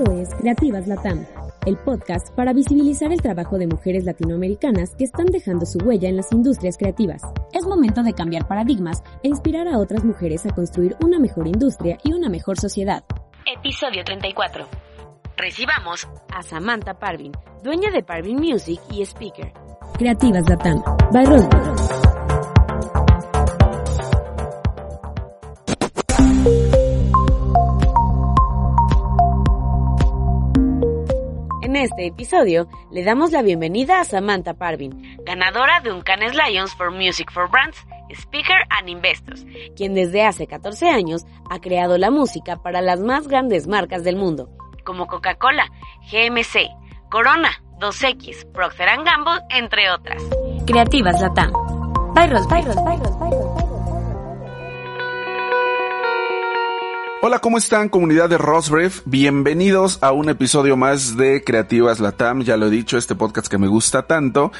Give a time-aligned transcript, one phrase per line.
[0.00, 1.26] Esto es Creativas Latam,
[1.66, 6.16] el podcast para visibilizar el trabajo de mujeres latinoamericanas que están dejando su huella en
[6.16, 7.20] las industrias creativas.
[7.52, 11.98] Es momento de cambiar paradigmas e inspirar a otras mujeres a construir una mejor industria
[12.02, 13.04] y una mejor sociedad.
[13.44, 14.66] Episodio 34.
[15.36, 17.32] Recibamos a Samantha Parvin,
[17.62, 19.52] dueña de Parvin Music y speaker.
[19.98, 20.82] Creativas Latam,
[21.12, 22.19] by Roswell.
[31.80, 36.90] Este episodio le damos la bienvenida a Samantha Parvin, ganadora de un Cannes Lions for
[36.90, 37.78] Music for Brands,
[38.12, 43.28] Speaker and Investors, quien desde hace 14 años ha creado la música para las más
[43.28, 44.50] grandes marcas del mundo,
[44.84, 45.70] como Coca-Cola,
[46.10, 46.68] GMC,
[47.10, 50.22] Corona, 2X, Procter Gamble, entre otras.
[50.66, 51.50] Creativas Latam.
[52.14, 53.16] Pyros, Pyros, Pyros,
[57.22, 59.02] Hola, ¿cómo están comunidad de Rosbrief?
[59.04, 63.58] Bienvenidos a un episodio más de Creativas Latam, ya lo he dicho, este podcast que
[63.58, 64.52] me gusta tanto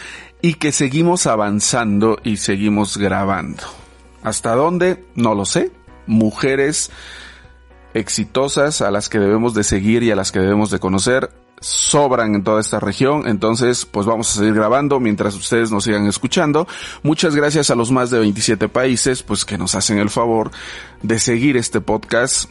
[0.42, 3.62] y que seguimos avanzando y seguimos grabando.
[4.22, 5.06] ¿Hasta dónde?
[5.14, 5.72] No lo sé.
[6.06, 6.91] Mujeres
[7.94, 12.34] exitosas a las que debemos de seguir y a las que debemos de conocer sobran
[12.34, 16.66] en toda esta región, entonces pues vamos a seguir grabando mientras ustedes nos sigan escuchando.
[17.03, 20.50] Muchas gracias a los más de 27 países pues que nos hacen el favor
[21.03, 22.50] de seguir este podcast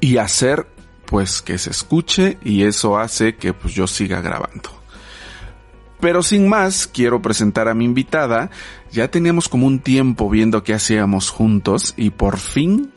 [0.00, 0.66] y hacer
[1.06, 4.70] pues que se escuche y eso hace que pues yo siga grabando.
[6.00, 8.50] Pero sin más, quiero presentar a mi invitada.
[8.92, 12.92] Ya teníamos como un tiempo viendo qué hacíamos juntos y por fin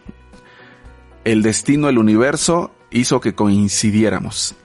[1.24, 4.56] el destino del universo hizo que coincidiéramos.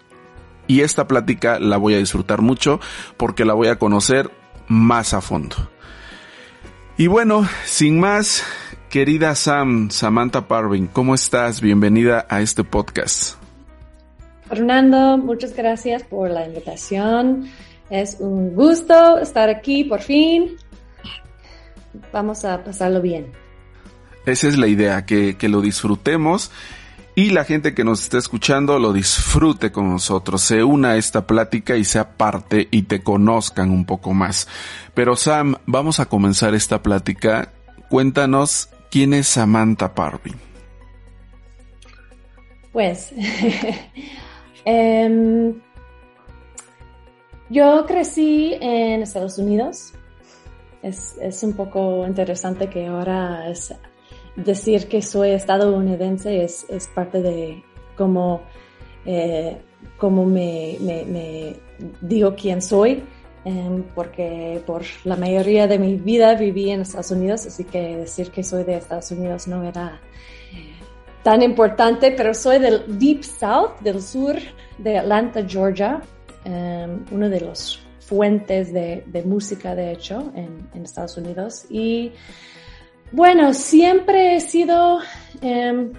[0.66, 2.80] Y esta plática la voy a disfrutar mucho
[3.16, 4.30] porque la voy a conocer
[4.68, 5.56] más a fondo.
[6.96, 8.44] Y bueno, sin más,
[8.88, 11.60] querida Sam, Samantha Parvin, ¿cómo estás?
[11.60, 13.36] Bienvenida a este podcast.
[14.48, 17.48] Fernando, muchas gracias por la invitación.
[17.90, 20.56] Es un gusto estar aquí por fin.
[22.12, 23.32] Vamos a pasarlo bien.
[24.26, 26.50] Esa es la idea, que, que lo disfrutemos
[27.14, 31.26] y la gente que nos esté escuchando lo disfrute con nosotros, se una a esta
[31.26, 34.48] plática y sea parte y te conozcan un poco más.
[34.94, 37.52] Pero Sam, vamos a comenzar esta plática.
[37.90, 40.36] Cuéntanos quién es Samantha Parvin.
[42.72, 43.12] Pues,
[44.64, 45.60] em,
[47.50, 49.92] yo crecí en Estados Unidos.
[50.82, 53.74] Es, es un poco interesante que ahora es
[54.36, 57.62] decir que soy estadounidense es, es parte de
[57.96, 58.42] cómo,
[59.04, 59.58] eh,
[60.00, 61.56] me, me,
[62.00, 63.02] digo quién soy,
[63.44, 68.30] em, porque por la mayoría de mi vida viví en Estados Unidos, así que decir
[68.30, 70.00] que soy de Estados Unidos no era
[70.52, 70.72] eh,
[71.22, 74.36] tan importante, pero soy del Deep South, del sur
[74.78, 76.00] de Atlanta, Georgia,
[76.44, 81.64] em, uno de los fuentes de, de música, de hecho, en, en Estados Unidos.
[81.70, 82.12] Y
[83.12, 85.00] bueno, siempre he sido
[85.40, 85.92] em,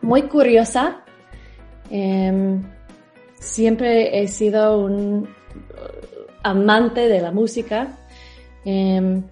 [0.00, 1.04] muy curiosa.
[1.88, 2.62] Em,
[3.34, 5.28] siempre he sido un
[6.42, 7.96] amante de la música.
[8.64, 9.22] Em,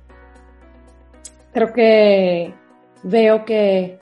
[1.53, 2.54] creo que
[3.03, 3.99] veo que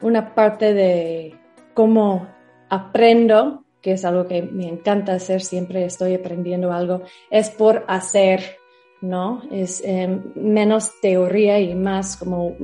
[0.00, 1.38] una parte de
[1.74, 2.26] cómo
[2.68, 8.57] aprendo, que es algo que me encanta hacer, siempre estoy aprendiendo algo, es por hacer
[9.00, 9.42] ¿no?
[9.50, 12.56] Es em, menos teoría y más como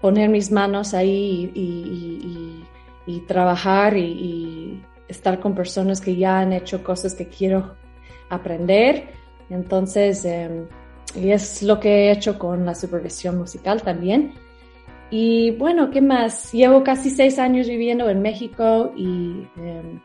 [0.00, 7.14] poner mis manos ahí y, trabajar y, estar con personas que ya han hecho cosas
[7.14, 7.76] que quiero
[8.28, 9.08] aprender.
[9.50, 10.66] Entonces, em,
[11.14, 14.34] y es lo que he hecho con la supervisión musical también.
[15.10, 16.52] Y bueno, ¿qué más?
[16.52, 20.00] Llevo casi seis años viviendo en México y em,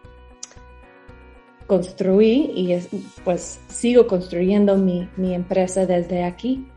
[1.71, 2.77] construí y
[3.23, 6.67] pues sigo construyendo mi, empresa desde aquí.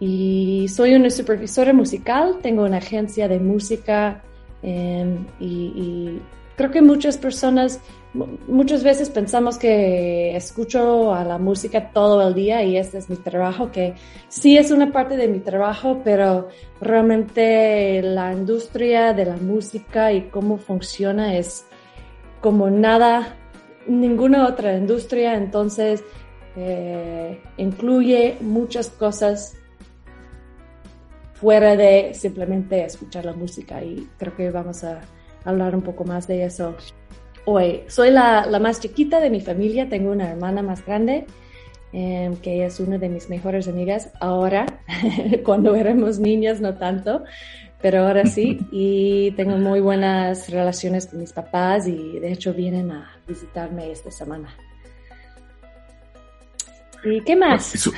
[0.00, 4.24] Y soy una supervisora musical, tengo una agencia de música
[4.60, 6.18] em, y,
[6.56, 7.80] creo que muchas personas,
[8.48, 13.14] muchas veces pensamos que escucho a la música todo el día y este es mi
[13.14, 13.94] trabajo, que
[14.26, 16.48] sí es una parte de mi trabajo, pero
[16.80, 21.67] realmente la industria de la música y cómo funciona es
[22.40, 23.36] como nada,
[23.86, 26.04] ninguna otra industria, entonces
[26.56, 29.56] eh, incluye muchas cosas
[31.34, 35.00] fuera de simplemente escuchar la música y creo que vamos a
[35.44, 36.74] hablar un poco más de eso
[37.44, 37.82] hoy.
[37.86, 41.26] Soy la, más chiquita de mi familia, tengo una hermana más grande
[41.92, 44.66] em, que es una de mis mejores amigas ahora,
[45.44, 47.22] cuando éramos niñas no tanto,
[47.80, 52.90] pero ahora sí, y tengo muy buenas relaciones con mis papás y de hecho vienen
[52.90, 54.48] a visitarme esta semana.
[57.04, 57.88] ¿Y qué más?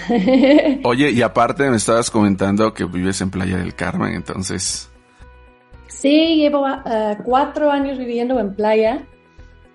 [0.85, 4.91] Oye, y aparte me estabas comentando que vives en Playa del Carmen, entonces...
[5.89, 9.07] Sí, llevo eh, cuatro años viviendo en playa.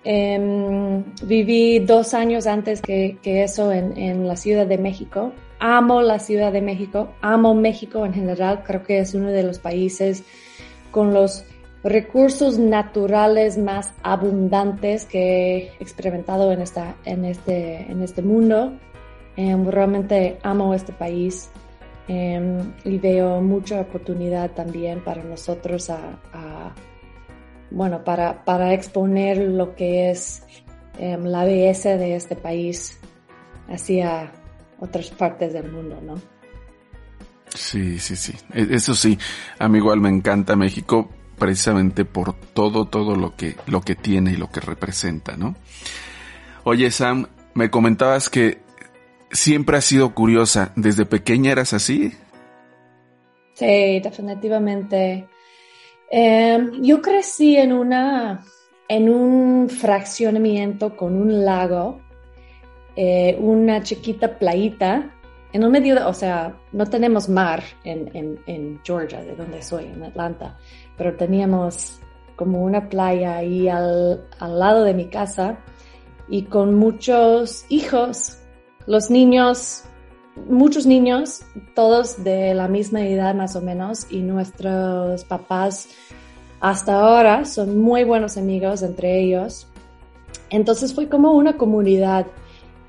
[0.04, 5.34] Em, viví dos años antes que, eso en, en, la Ciudad de México.
[5.60, 8.64] Amo la Ciudad de México, amo México en general.
[8.66, 10.24] Creo que es uno de los países
[10.92, 11.46] con los
[11.84, 18.74] recursos naturales más abundantes que he experimentado en, esta, en, este, en este mundo.
[19.38, 21.52] Em, realmente amo este país
[22.08, 26.74] em, y veo mucha oportunidad también para nosotros a,
[27.70, 30.44] bueno, para, para, exponer lo que es
[30.98, 33.00] em, la belleza de este país
[33.68, 34.32] hacia
[34.80, 36.16] otras partes del mundo, ¿no?
[37.54, 38.34] Sí, sí, sí.
[38.54, 39.18] E, eso sí,
[39.60, 44.32] a mí igual me encanta México precisamente por todo, todo lo que, lo que tiene
[44.32, 45.56] y lo que representa, ¿no?
[46.64, 48.60] Oye, Sam, me comentabas que
[49.32, 50.72] siempre has sido curiosa.
[50.76, 52.14] ¿Desde pequeña eras así?
[53.54, 55.28] Sí, definitivamente.
[56.10, 58.44] Em, yo crecí en una,
[58.88, 62.02] en un fraccionamiento con un lago,
[62.96, 65.12] eh, una chiquita playita,
[65.54, 70.04] en un medio, o sea, no tenemos mar en, en, Georgia, de donde soy, en
[70.04, 70.58] Atlanta,
[70.98, 72.00] pero teníamos
[72.36, 75.60] como una playa ahí al, al lado de mi casa
[76.28, 78.40] y con muchos hijos
[78.86, 79.84] los niños,
[80.48, 81.44] muchos niños,
[81.74, 85.90] todos de la misma edad más o menos, y nuestros papás
[86.60, 89.68] hasta ahora son muy buenos amigos entre ellos.
[90.50, 92.28] Entonces fue como una comunidad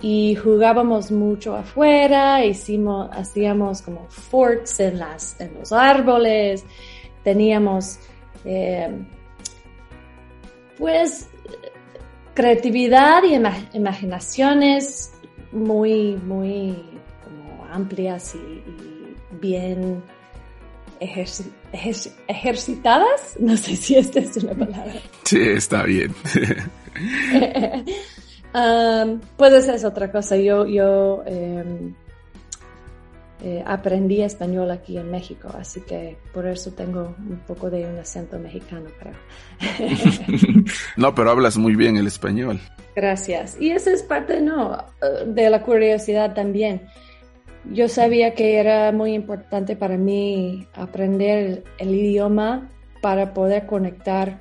[0.00, 6.64] y jugábamos mucho afuera, hicimos, hacíamos como forts en, las, en los árboles,
[7.24, 7.98] teníamos
[8.44, 8.90] eh,
[10.78, 11.28] pues
[12.34, 13.34] creatividad y
[13.76, 15.12] imaginaciones
[15.52, 16.76] muy, muy
[17.24, 18.62] como amplias y,
[19.40, 20.02] bien
[22.28, 23.36] ejercitadas.
[23.38, 24.94] No sé si esta es una palabra.
[25.24, 26.14] Sí, está bien.
[28.56, 30.36] um, pues esa es otra cosa.
[30.36, 31.94] Yo, yo em,
[33.42, 37.98] eh, aprendí español aquí en México, así que por eso tengo un poco de un
[37.98, 39.14] acento mexicano, creo.
[40.96, 42.58] no, pero hablas muy bien el español.
[42.94, 43.56] Gracias.
[43.60, 44.82] Y esa es parte, no,
[45.26, 46.82] de la curiosidad también.
[47.72, 52.70] Yo sabía que era muy importante para mí aprender el, idioma
[53.02, 54.40] para poder conectar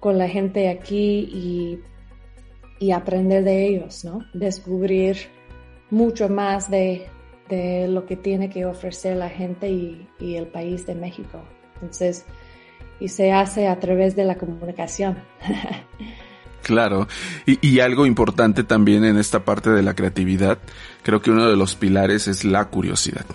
[0.00, 1.78] con la gente aquí y,
[2.84, 4.26] y aprender de ellos, ¿no?
[4.34, 5.16] Descubrir
[5.88, 7.08] mucho más de,
[7.48, 11.42] de lo que tiene que ofrecer la gente y, y, el país de México.
[11.76, 12.26] Entonces,
[13.00, 15.16] y se hace a través de la comunicación.
[16.62, 17.08] Claro,
[17.44, 20.56] y, y, algo importante también en esta parte de la creatividad,
[21.02, 23.26] creo que uno de los pilares es la curiosidad.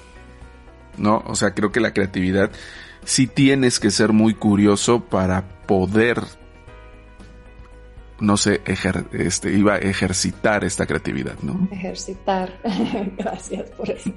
[0.97, 1.23] ¿No?
[1.27, 2.49] O sea, creo que la creatividad
[3.05, 6.23] sí tienes que ser muy curioso para poder
[8.21, 8.61] no sé,
[9.13, 11.67] este, iba a ejercitar esta creatividad, ¿no?
[11.71, 12.51] Ejercitar.
[13.17, 14.11] Gracias por eso.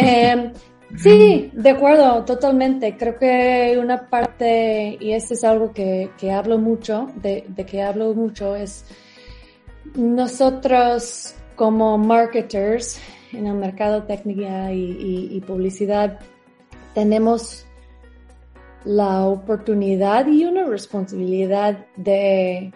[0.00, 0.52] eh,
[0.96, 2.96] sí, de acuerdo, totalmente.
[2.96, 7.82] Creo que una parte, y esto es algo que, que hablo mucho, de, de, que
[7.82, 8.84] hablo mucho, es
[9.94, 13.00] nosotros como marketers
[13.32, 16.18] en el mercado técnica y, y publicidad
[16.94, 17.66] tenemos
[18.84, 22.72] la oportunidad y una responsabilidad de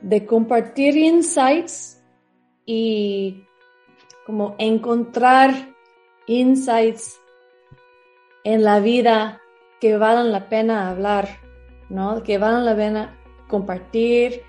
[0.00, 2.02] de compartir insights
[2.66, 3.44] y
[4.26, 5.74] como encontrar
[6.26, 7.20] insights
[8.44, 9.40] en la vida
[9.80, 11.28] que valen la pena hablar,
[11.88, 12.22] ¿no?
[12.22, 14.42] Que valen la pena compartir,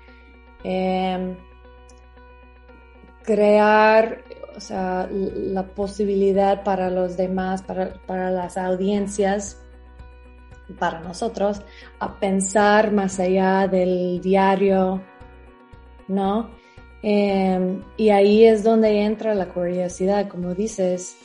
[0.64, 1.36] em,
[3.24, 4.22] crear,
[4.56, 9.58] o sea, la posibilidad para los demás, para, para las audiencias
[10.78, 11.62] para nosotros
[11.98, 15.02] a pensar más allá del diario,
[16.08, 16.50] ¿no?
[17.02, 21.16] Em, y ahí es donde entra la curiosidad, como dices.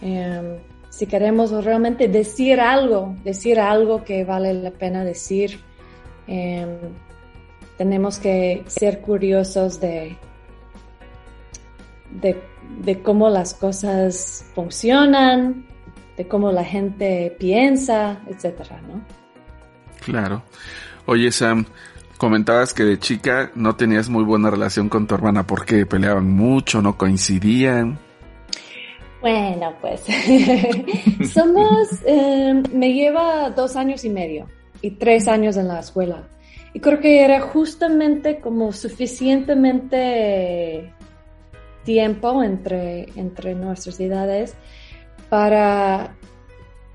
[0.00, 0.58] Em,
[0.90, 5.58] si queremos realmente decir algo, decir algo que vale la pena decir,
[6.28, 6.78] em,
[7.76, 10.16] tenemos que ser curiosos de,
[12.12, 15.66] de, cómo las cosas funcionan,
[16.16, 19.02] de cómo la gente piensa, etcétera, ¿no?
[20.04, 20.44] Claro.
[21.06, 21.66] Oye, Sam,
[22.18, 26.82] comentabas que de chica no tenías muy buena relación con tu hermana porque peleaban mucho,
[26.82, 27.98] no coincidían.
[29.20, 30.02] Bueno, pues
[31.32, 34.48] somos, em, me lleva dos años y medio
[34.82, 36.28] y tres años en la escuela.
[36.74, 40.92] Y creo que era justamente como suficientemente
[41.84, 44.54] tiempo entre, entre nuestras edades
[45.30, 46.16] para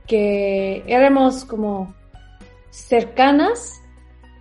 [0.05, 1.95] que éramos como
[2.69, 3.81] cercanas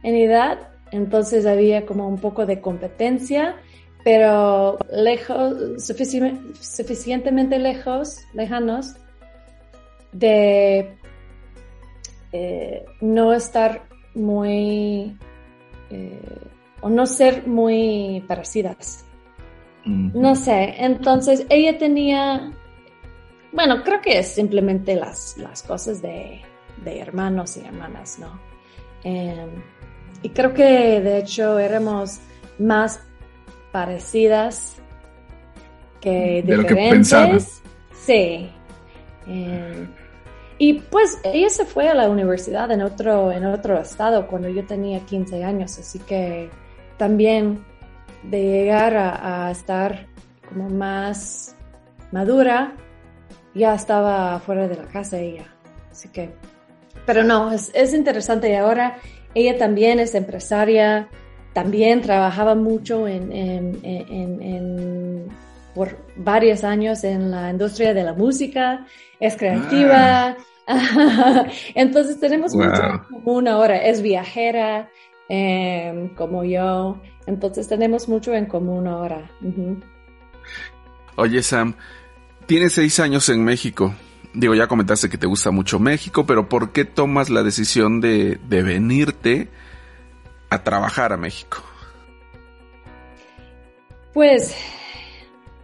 [0.02, 3.56] en edad, entonces había como un poco de competencia
[4.04, 8.94] pero lejos, suficientemente lejos, lejanos,
[10.12, 10.96] de
[12.32, 13.82] eh, no estar
[14.14, 15.14] muy,
[15.90, 16.20] eh,
[16.80, 19.04] o no ser muy parecidas.
[19.84, 22.52] No sé, entonces ella tenía,
[23.52, 26.42] bueno, creo que es simplemente las, las cosas de,
[26.84, 28.38] de hermanos y hermanas, ¿no?
[29.02, 29.48] Em,
[30.22, 32.18] y creo que de hecho éramos
[32.58, 33.00] más
[33.72, 34.76] parecidas
[36.00, 37.62] que diferentes.
[37.92, 38.50] sí.
[39.26, 39.86] Eh,
[40.58, 44.66] y pues ella se fue a la universidad en otro, en otro estado cuando yo
[44.66, 46.50] tenía 15 años, así que
[46.96, 47.64] también
[48.24, 50.06] de llegar a, estar
[50.48, 51.54] como más
[52.10, 52.74] madura,
[53.54, 55.46] ya estaba fuera de la casa ella.
[55.92, 56.34] Así que,
[57.06, 58.96] pero no, es, es interesante y ahora
[59.34, 61.08] ella también es empresaria,
[61.52, 63.28] también trabajaba mucho en,
[65.74, 68.86] por varios años en la industria de la música,
[69.20, 70.36] es creativa.
[70.66, 71.46] Ah.
[71.74, 74.90] Entonces tenemos mucho en común ahora, es viajera
[75.30, 79.30] em, como yo, entonces tenemos mucho en común ahora.
[81.16, 81.74] Oye Sam,
[82.46, 83.94] tienes seis años en México.
[84.38, 88.38] Digo, ya comentaste que te gusta mucho México, pero ¿por qué tomas la decisión de,
[88.48, 89.48] de venirte?
[90.50, 91.58] a trabajar a México?
[94.12, 94.54] Pues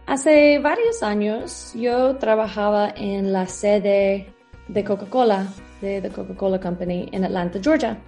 [0.05, 4.33] hace varios años yo trabajaba en la sede
[4.67, 5.47] de Coca-Cola,
[5.81, 7.99] de The Coca-Cola Company en Atlanta, Georgia.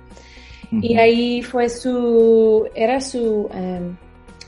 [0.71, 3.95] Y ahí fue su, era su em,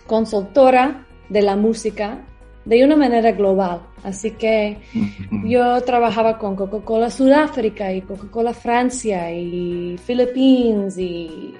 [0.06, 2.26] consultora de la música
[2.66, 3.82] de una manera global.
[4.04, 4.78] Así que
[5.46, 11.56] yo trabajaba con Coca-Cola Sudáfrica y Coca-Cola Francia y Filipinas y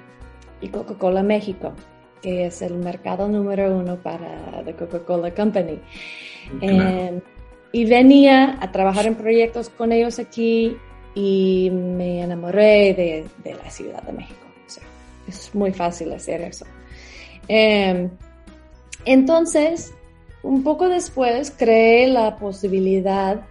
[0.60, 1.72] y Coca-Cola México,
[2.22, 5.78] que es el mercado número uno para The Coca-Cola Company.
[6.60, 7.20] Em,
[7.72, 10.76] y venía a trabajar en proyectos con ellos aquí
[11.14, 14.46] y me enamoré de, de la Ciudad de México.
[14.66, 14.82] O sea,
[15.28, 16.66] es muy fácil hacer eso.
[17.48, 18.10] Em,
[19.04, 19.94] entonces,
[20.42, 23.42] un poco después creé la posibilidad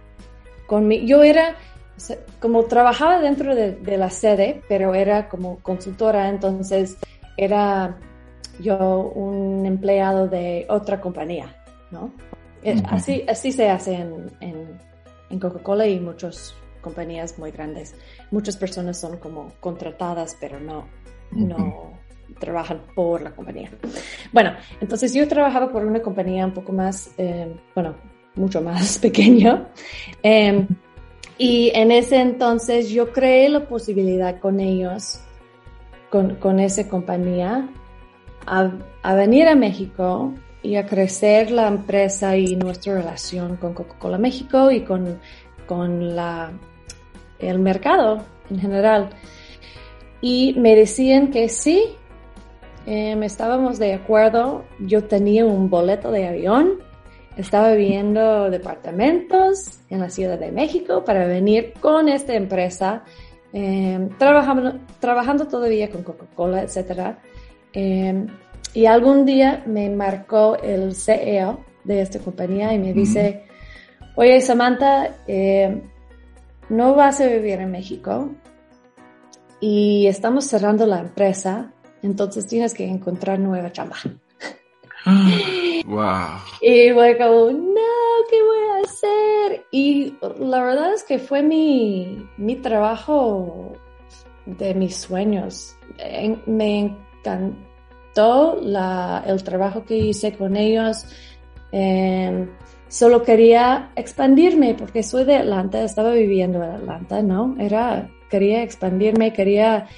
[0.66, 1.56] con mi, yo era,
[2.40, 6.96] como trabajaba dentro de, la sede, pero era como consultora, entonces
[7.36, 7.98] era
[8.60, 11.56] yo un empleado de otra compañía,
[11.90, 12.12] ¿no?
[12.62, 17.94] Eh, así, así se hace en, en, Coca-Cola y muchas compañías muy grandes.
[18.30, 20.86] Muchas personas son como contratadas, pero no,
[21.30, 21.99] no
[22.38, 23.70] trabajan por la compañía.
[24.32, 27.94] Bueno, entonces yo trabajaba por una compañía un poco más, eh, bueno,
[28.34, 29.68] mucho más pequeño.
[30.22, 30.66] Em,
[31.38, 35.20] y en ese entonces yo creé la posibilidad con ellos,
[36.10, 37.68] con, con esa compañía,
[38.46, 38.72] a,
[39.02, 44.70] a, venir a México y a crecer la empresa y nuestra relación con Coca-Cola México
[44.70, 45.18] y con,
[45.66, 46.52] con la,
[47.38, 49.10] el mercado en general.
[50.20, 51.96] Y me decían que sí,
[52.86, 56.90] eh, estábamos de acuerdo, yo tenía un boleto de avión
[57.36, 63.04] estaba viendo departamentos en la Ciudad de México para venir con esta empresa,
[63.52, 67.16] eh, trabajando, trabajando todavía con Coca-Cola, etc.
[67.72, 68.26] Eh,
[68.74, 73.44] y algún día me marcó el CEO de esta compañía y me dice,
[74.16, 75.82] oye Samantha, eh,
[76.68, 78.30] no vas a vivir en México
[79.60, 81.72] y estamos cerrando la empresa,
[82.02, 83.96] entonces tienes que encontrar nueva chamba.
[85.86, 86.38] Wow.
[86.60, 87.80] Y fue como, no,
[88.28, 89.64] ¿qué voy a hacer?
[89.70, 93.72] Y la verdad es que fue mi, mi trabajo
[94.44, 95.76] de mis sueños.
[96.46, 96.78] Me
[97.24, 101.06] encantó la, el trabajo que hice con ellos.
[101.72, 102.48] Em,
[102.88, 107.56] solo quería expandirme porque soy de Atlanta, estaba viviendo en Atlanta, ¿no?
[107.58, 109.88] Era, quería expandirme, quería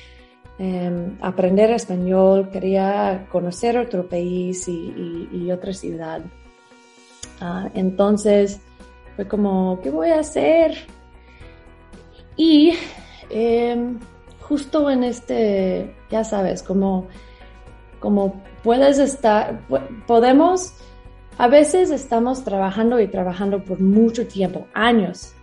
[0.63, 6.21] em, aprender español, quería conocer otro país y, otra ciudad.
[7.41, 8.61] Ah, entonces
[9.17, 10.87] fue como, ¿qué voy a hacer?
[12.37, 12.75] Y
[13.29, 13.99] em,
[14.41, 17.09] justo en este, ya sabes, como,
[17.99, 19.63] como puedes estar,
[20.07, 20.75] podemos,
[21.39, 25.35] a veces estamos trabajando y trabajando por mucho tiempo, años,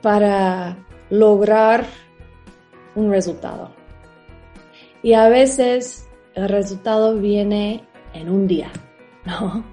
[0.00, 0.76] para
[1.10, 1.86] lograr
[2.94, 3.70] un resultado.
[5.02, 7.84] Y a veces el resultado viene
[8.14, 8.70] en un día,
[9.24, 9.64] ¿no?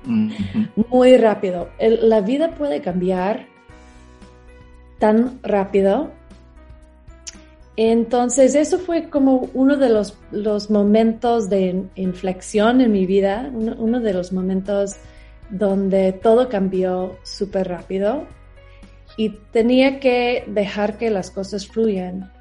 [0.90, 1.70] Muy rápido.
[1.80, 3.48] la vida puede cambiar
[5.00, 6.12] tan rápido.
[7.78, 14.02] Entonces, eso fue como uno de los, los momentos de inflexión en mi vida, uno,
[14.02, 14.98] de los momentos
[15.50, 18.28] donde todo cambió súper rápido
[19.16, 22.32] y tenía que dejar que las cosas fluyan,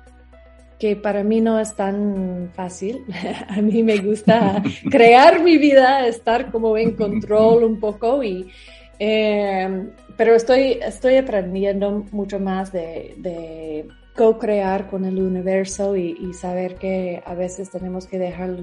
[0.79, 3.05] que para mí no es tan fácil.
[3.49, 8.51] A mí me gusta crear mi vida, estar como en control un poco y
[8.99, 17.23] eh, pero estoy, estoy aprendiendo mucho más de, co-crear con el universo y, saber que
[17.25, 18.57] a veces tenemos que dejar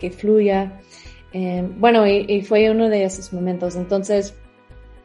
[0.00, 0.80] que fluya.
[1.32, 3.76] Eh, bueno, y, fue uno de esos momentos.
[3.76, 4.34] Entonces,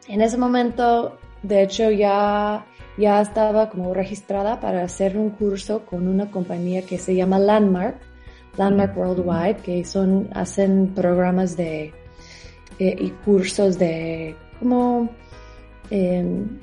[0.08, 2.66] en ese momento, de hecho, ya,
[2.98, 7.96] ya estaba como registrada para hacer un curso con una compañía que se llama Landmark,
[8.56, 11.92] Landmark Worldwide, que son, hacen programas de,
[12.78, 15.08] eh, y cursos de como
[15.90, 16.58] Em,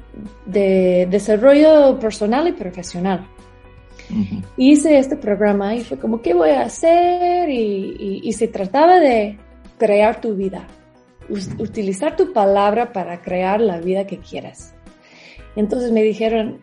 [0.45, 3.25] de desarrollo personal y profesional.
[4.55, 7.49] Hice este programa y fue como, ¿qué voy a hacer?
[7.49, 9.39] Y, se trataba de
[9.79, 10.67] crear tu vida,
[11.57, 14.74] utilizar tu palabra para crear la vida que quieras.
[15.55, 16.61] Entonces me dijeron,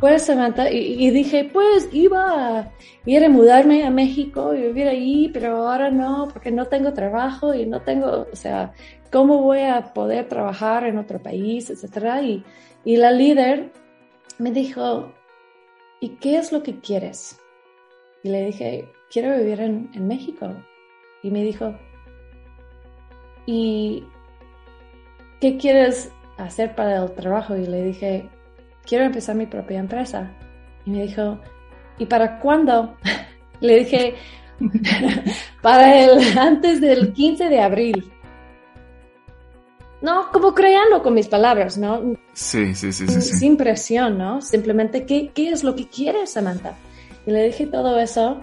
[0.00, 2.72] pues Samantha, y, dije, pues iba a
[3.04, 7.52] ir a mudarme a México y vivir ahí, pero ahora no, porque no tengo trabajo
[7.52, 8.72] y no tengo, o sea,
[9.14, 12.20] ¿Cómo voy a poder trabajar en otro país, etcétera?
[12.20, 12.42] Y,
[12.84, 13.70] y la líder
[14.38, 15.12] me dijo,
[16.00, 17.38] ¿y qué es lo que quieres?
[18.24, 20.52] Y le dije, quiero vivir en, en México.
[21.22, 21.78] Y me dijo,
[23.46, 24.02] ¿y
[25.40, 27.56] qué quieres hacer para el trabajo?
[27.56, 28.28] Y le dije,
[28.84, 30.30] quiero empezar mi propia empresa.
[30.84, 31.38] Y me dijo,
[31.98, 32.96] ¿y para cuándo?
[33.60, 34.14] le dije,
[35.62, 38.10] para el antes del 15 de abril.
[40.02, 42.14] No, como creando con mis palabras, ¿no?
[42.34, 43.22] Sí, sí, sí, sí.
[43.22, 44.42] Sin presión, ¿no?
[44.42, 46.76] Simplemente, ¿qué, ¿qué es lo que quieres, Samantha?
[47.26, 48.42] Y le dije todo eso.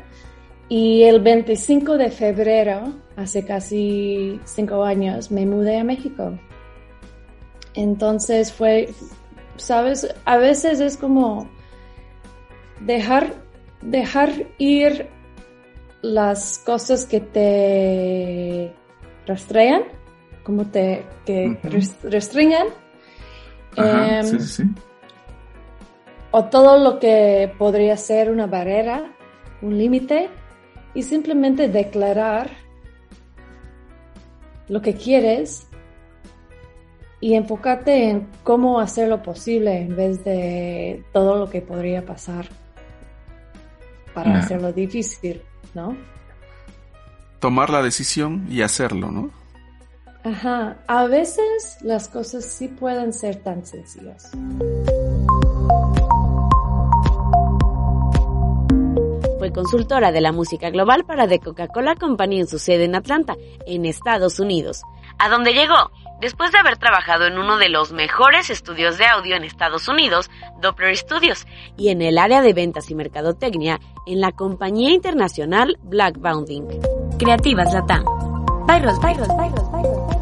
[0.69, 6.39] Y el 25 de febrero, hace casi cinco años, me mudé a México.
[7.73, 8.89] Entonces fue,
[9.57, 11.49] sabes, a veces es como
[12.81, 13.33] dejar,
[13.81, 15.09] dejar ir
[16.01, 18.73] las cosas que te
[19.25, 19.83] rastrean
[20.43, 21.57] como te que
[22.03, 22.67] restringen.
[23.77, 24.39] Em,
[26.31, 29.13] o todo lo que podría ser una barrera,
[29.61, 30.29] un límite,
[30.93, 32.49] y simplemente declarar
[34.67, 35.67] lo que quieres
[37.21, 42.47] y enfocarte en cómo hacerlo posible en vez de todo lo que podría pasar
[44.13, 45.41] para hacerlo difícil,
[45.73, 45.95] ¿no?
[47.39, 49.31] Tomar la decisión y hacerlo, ¿no?
[50.23, 54.31] Ajá, a veces las cosas sí pueden ser tan sencillas.
[59.39, 63.35] Fue consultora de la música global para The Coca-Cola Company en su sede en Atlanta,
[63.65, 64.83] en Estados Unidos,
[65.17, 69.35] a donde llegó después de haber trabajado en uno de los mejores estudios de audio
[69.35, 70.29] en Estados Unidos,
[70.61, 76.17] Doppler Studios, y en el área de ventas y mercadotecnia en la compañía internacional Black
[76.19, 76.63] Bounding.
[77.17, 78.05] Creativas Latam.
[78.67, 80.15] Byros, Byros, Byros, Byros.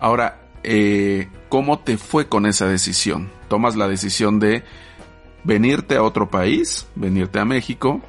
[0.00, 3.30] Ahora, eh, ¿cómo te fue con esa decisión?
[3.48, 4.64] Tomas la decisión de
[5.44, 8.00] venirte a otro país, venirte a México,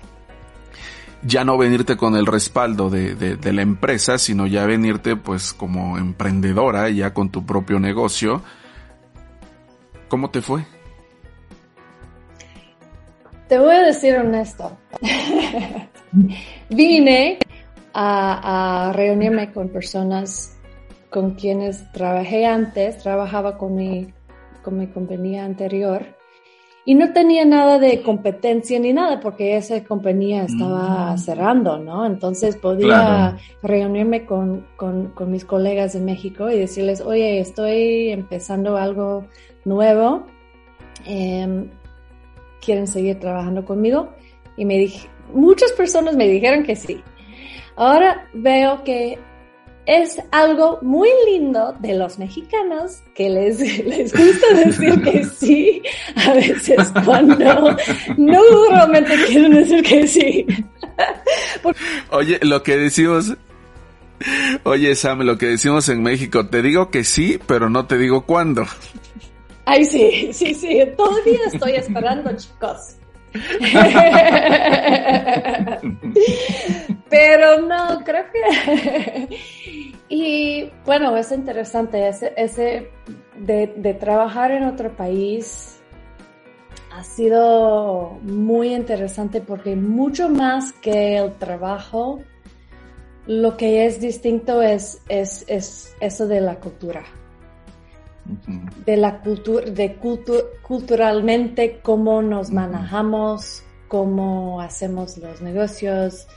[1.23, 6.89] ya no venirte con el respaldo de, la empresa, sino ya venirte pues como emprendedora,
[6.89, 8.41] ya con tu propio negocio.
[10.07, 10.65] ¿Cómo te fue?
[13.47, 14.77] Te voy a decir honesto.
[16.69, 17.39] Vine
[17.93, 20.57] a reunirme con personas
[21.09, 24.13] con quienes trabajé antes, trabajaba con mi,
[24.63, 26.20] con mi compañía anterior
[26.83, 31.17] y no tenía nada de competencia ni nada porque esa compañía estaba mm.
[31.19, 32.05] cerrando, ¿no?
[32.05, 38.77] Entonces podía reunirme con, con, con, mis colegas de México y decirles, oye, estoy empezando
[38.77, 39.25] algo
[39.63, 40.25] nuevo,
[41.05, 41.69] em,
[42.65, 44.09] ¿quieren seguir trabajando conmigo?
[44.57, 47.03] Y me dije, muchas personas me dijeron que sí.
[47.75, 49.19] Ahora veo que
[49.91, 55.81] es algo muy lindo de los mexicanos que les, les gusta decir que sí,
[56.15, 57.75] a veces cuando
[58.17, 60.45] no realmente quieren decir que sí.
[62.11, 63.35] Oye, lo que decimos,
[64.63, 68.25] oye Sam, lo que decimos en México, te digo que sí, pero no te digo
[68.25, 68.65] cuándo.
[69.65, 72.95] Ay, sí, sí, sí, todavía estoy esperando, chicos.
[77.09, 78.39] Pero no, creo que...
[80.09, 82.91] y bueno, es interesante ese, ese
[83.37, 85.79] de, trabajar en otro país.
[86.93, 92.19] Ha sido muy interesante porque mucho más que el trabajo,
[93.27, 97.03] lo que es distinto es, es, es eso de la cultura
[98.85, 99.97] de la cultura, de
[100.61, 106.27] culturalmente cómo nos manejamos, cómo hacemos los negocios,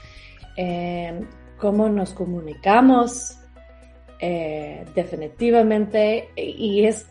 [0.57, 1.20] eh,
[1.59, 3.37] cómo nos comunicamos,
[4.20, 7.07] eh, definitivamente, y es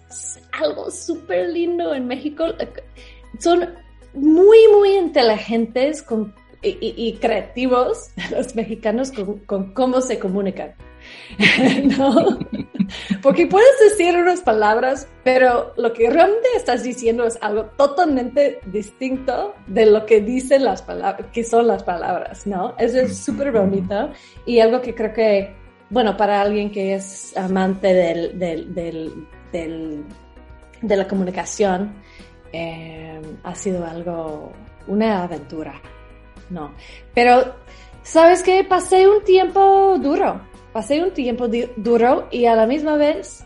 [0.51, 2.45] algo súper lindo en México.
[3.39, 3.69] Son
[4.13, 6.05] muy, muy inteligentes
[6.61, 9.11] y, creativos los mexicanos
[9.45, 10.73] con cómo se comunican.
[11.97, 12.39] ¿no?
[13.21, 19.53] Porque puedes decir unas palabras, pero lo que realmente estás diciendo es algo totalmente distinto
[19.67, 22.75] de lo que dicen las palabras, que son las palabras, ¿no?
[22.77, 24.11] Eso es súper bonito
[24.45, 25.55] y algo que creo que,
[25.89, 28.73] bueno, para alguien que es amante del, del,
[29.51, 30.03] del,
[30.81, 31.93] de la comunicación,
[32.51, 34.51] eh, ha sido algo,
[34.87, 35.81] una aventura,
[36.49, 36.73] ¿no?
[37.15, 37.55] Pero,
[38.03, 38.63] ¿sabes qué?
[38.63, 43.45] Pasé un tiempo duro pasé un tiempo duro y a la misma vez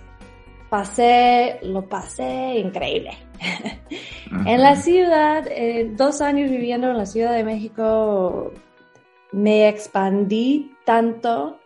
[0.70, 3.12] pasé, lo pasé increíble.
[4.46, 8.54] en la ciudad, eh, dos años viviendo en la Ciudad de México,
[9.32, 11.60] me expandí tanto,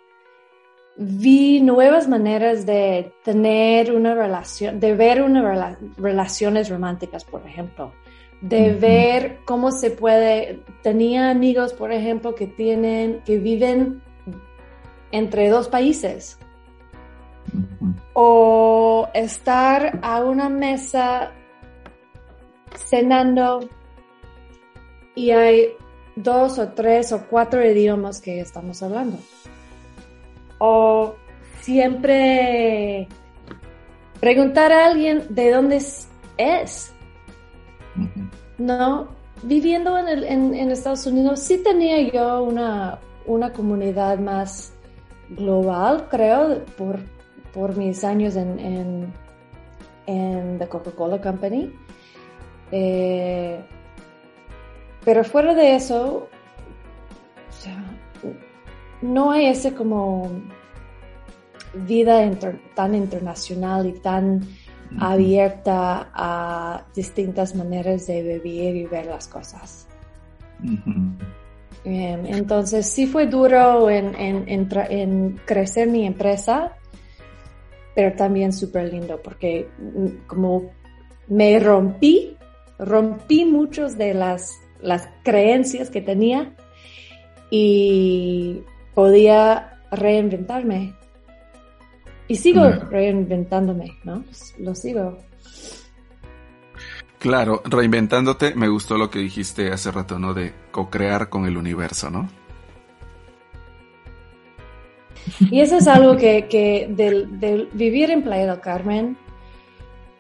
[0.98, 7.94] vi nuevas maneras de tener una relación, de ver unas relaciones románticas, por ejemplo,
[8.42, 14.02] de ver cómo se puede, tenía amigos, por ejemplo, que tienen, que viven
[15.12, 16.38] entre dos países.
[18.14, 21.32] O estar a una mesa
[22.76, 23.68] cenando
[25.16, 25.70] y hay
[26.16, 29.18] dos o tres o cuatro idiomas que estamos hablando.
[30.60, 31.16] O
[31.62, 33.08] siempre
[34.20, 35.82] preguntar a alguien de dónde
[36.38, 36.94] es.
[38.58, 39.10] No,
[39.44, 44.74] viviendo en, Estados Unidos sí tenía yo una, una comunidad más
[45.32, 47.00] global, creo, por,
[47.54, 49.14] por mis años en, en,
[50.06, 51.74] en The Coca-Cola Company.
[52.72, 53.60] Eh,
[55.04, 56.28] pero fuera de eso,
[59.02, 60.30] no hay ese como
[61.74, 62.30] vida
[62.76, 64.42] tan internacional y tan
[65.00, 69.88] abierta a distintas maneras de vivir y ver las cosas.
[71.84, 76.78] Entonces sí fue duro en, en, crecer mi empresa,
[77.96, 80.72] pero también súper lindo porque mm, como
[81.28, 82.38] me rompí,
[82.78, 86.54] rompí muchas de las, las creencias que tenía
[87.50, 88.64] y
[88.94, 90.96] podía reinventarme.
[92.28, 94.24] Y sigo reinventándome, ¿no?
[94.60, 95.18] Lo sigo.
[97.22, 100.34] Claro, reinventándote, me gustó lo que dijiste hace rato, ¿no?
[100.34, 102.28] De co-crear con el universo, ¿no?
[105.40, 109.16] Y eso es algo que, que del, vivir en Playa del Carmen,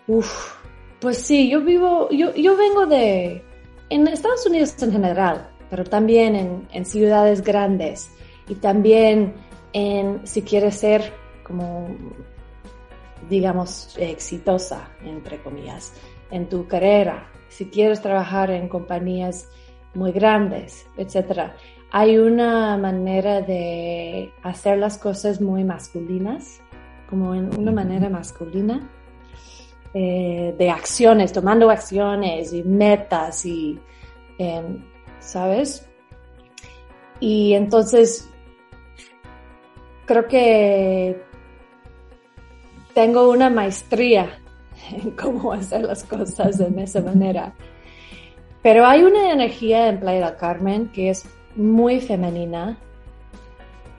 [0.06, 0.54] uff,
[1.00, 3.44] pues sí, yo vivo, yo, yo vengo de,
[3.90, 8.12] en Estados Unidos en general, pero también en ciudades grandes
[8.48, 9.34] y también
[9.74, 11.12] en, si quieres ser
[11.44, 11.88] como,
[13.28, 15.94] digamos, exitosa, entre comillas
[16.32, 19.50] en tu carrera, si quieres trabajar en compañías
[19.94, 21.52] muy grandes, etc.
[21.92, 26.62] Hay una manera de hacer las cosas muy masculinas,
[27.10, 28.90] como en una manera masculina,
[29.94, 33.78] eh, de acciones, tomando acciones y metas y,
[34.38, 34.86] em,
[35.20, 35.88] ¿sabes?
[37.20, 38.30] Y entonces,
[40.06, 41.22] creo que
[42.94, 44.41] tengo una maestría
[45.22, 47.54] cómo hacer las cosas de esa manera.
[48.62, 52.78] pero hay una energía en Playa del Carmen que es muy femenina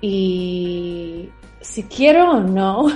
[0.00, 2.86] y si quiero o no,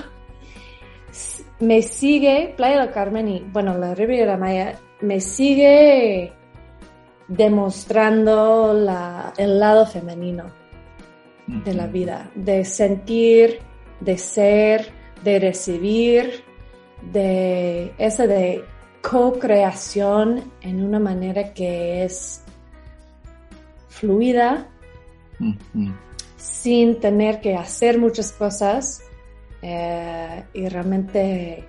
[1.61, 6.33] me sigue Playa del Carmen y bueno, la Riviera Maya me sigue
[7.29, 8.73] demostrando
[9.37, 10.45] el lado femenino
[11.47, 13.61] de la vida, de sentir,
[14.01, 14.87] de ser,
[15.23, 16.45] de recibir,
[17.13, 18.65] de ese de
[19.03, 22.43] co-creación en una manera que es
[23.89, 24.69] fluida,
[26.37, 29.03] sin tener que hacer muchas cosas
[29.63, 31.65] eh, y realmente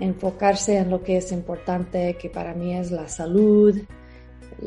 [0.00, 3.78] enfocarse en lo que es importante, que para mí es la salud,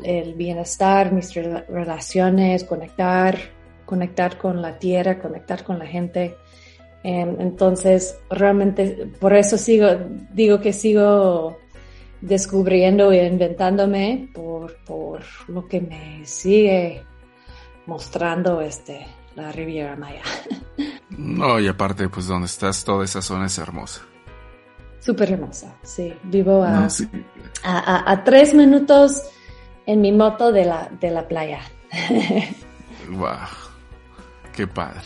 [0.04, 3.38] el bienestar, mis relaciones, conectar,
[3.86, 6.36] conectar con la tierra, conectar con la gente.
[7.04, 9.88] Em, entonces, realmente, por eso sigo,
[10.32, 11.58] digo que sigo
[12.22, 17.04] descubriendo e inventándome por, por lo que me sigue
[17.86, 20.24] mostrando este, la Riviera Maya.
[21.16, 24.02] No, y aparte, pues donde estás, toda esa zona es hermosa.
[25.00, 26.12] Súper hermosa, sí.
[26.24, 26.88] Vivo a,
[27.64, 29.22] a, tres minutos
[29.86, 31.60] en mi moto de la, de la playa.
[33.12, 33.48] wow,
[34.56, 35.02] qué padre.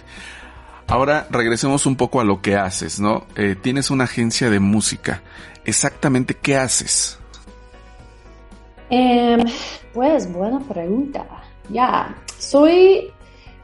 [0.87, 3.25] Ahora regresemos un poco a lo que haces, ¿no?
[3.35, 5.21] Eh, tienes una agencia de música.
[5.65, 7.19] Exactamente, ¿qué haces?
[8.89, 9.41] Em,
[9.93, 11.25] pues, buena pregunta.
[11.69, 13.11] Ya, soy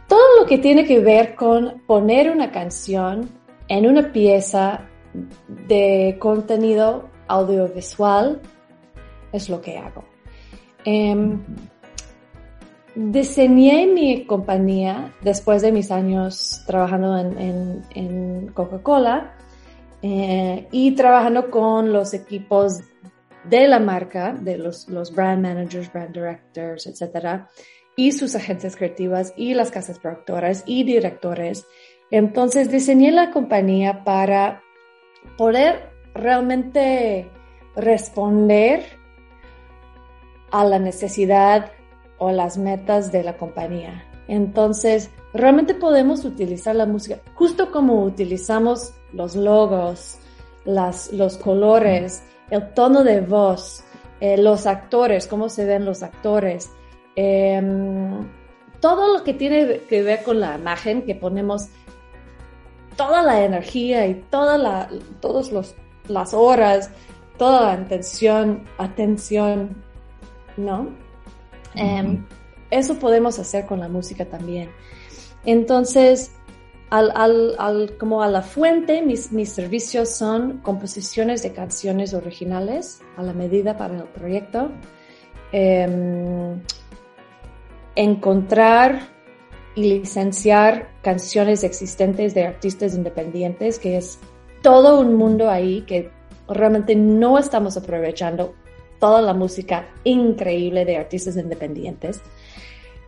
[0.07, 3.29] todo lo que tiene que ver con poner una canción
[3.69, 4.81] en una pieza
[5.47, 8.41] de contenido audiovisual
[9.31, 10.03] es lo que hago.
[10.83, 11.41] Em,
[12.95, 19.35] diseñé mi compañía después de mis años trabajando en, Coca-Cola
[20.01, 22.81] eh, y trabajando con los equipos
[23.43, 27.49] de la marca, de los, brand managers, brand directors, etcétera,
[27.95, 31.65] y sus agencias creativas y las casas productoras y directores.
[32.11, 34.61] Entonces diseñé la compañía para
[35.37, 37.29] poder realmente
[37.75, 38.83] responder
[40.51, 41.71] a la necesidad
[42.23, 44.05] o las metas de la compañía.
[44.29, 50.17] Entonces, realmente podemos utilizar la música justo como utilizamos los logos,
[50.63, 53.83] las, los colores, el tono de voz,
[54.21, 56.71] eh, los actores, cómo se ven los actores,
[57.15, 58.25] em,
[58.79, 61.67] todo lo que tiene que ver con la imagen que ponemos
[62.95, 65.51] toda la energía y toda la, todas
[66.07, 66.89] las horas,
[67.37, 69.75] toda la atención, atención,
[70.55, 71.02] ¿no?
[71.75, 72.25] Em,
[72.71, 74.69] eso podemos hacer con la música también.
[75.45, 76.31] Entonces,
[76.89, 83.33] al, como a la fuente, mis, mis servicios son composiciones de canciones originales a la
[83.33, 84.71] medida para el proyecto.
[85.51, 86.61] Em,
[87.95, 89.01] encontrar
[89.75, 94.19] y licenciar canciones existentes de artistas independientes, que es
[94.61, 96.11] todo un mundo ahí que
[96.47, 98.55] realmente no estamos aprovechando
[99.03, 102.21] toda la música increíble de artistas independientes.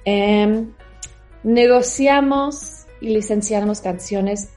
[0.04, 0.74] Em,
[1.42, 4.50] negociamos y licenciamos canciones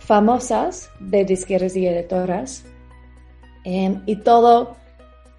[0.00, 2.66] famosas de disqueras y editoras
[3.64, 4.76] em, y todo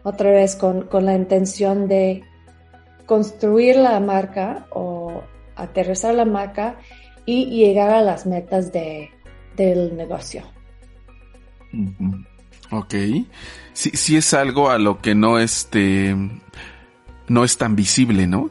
[0.02, 2.24] otra vez con, con la intención de
[3.06, 5.22] construir la marca o
[5.56, 6.80] aterrizar la marca
[7.28, 9.12] y llegar a las metas de,
[9.56, 10.42] del negocio.
[12.72, 12.94] Ok.
[13.74, 16.16] Sí, sí es algo a lo que no este
[17.28, 18.50] no es tan visible, ¿no?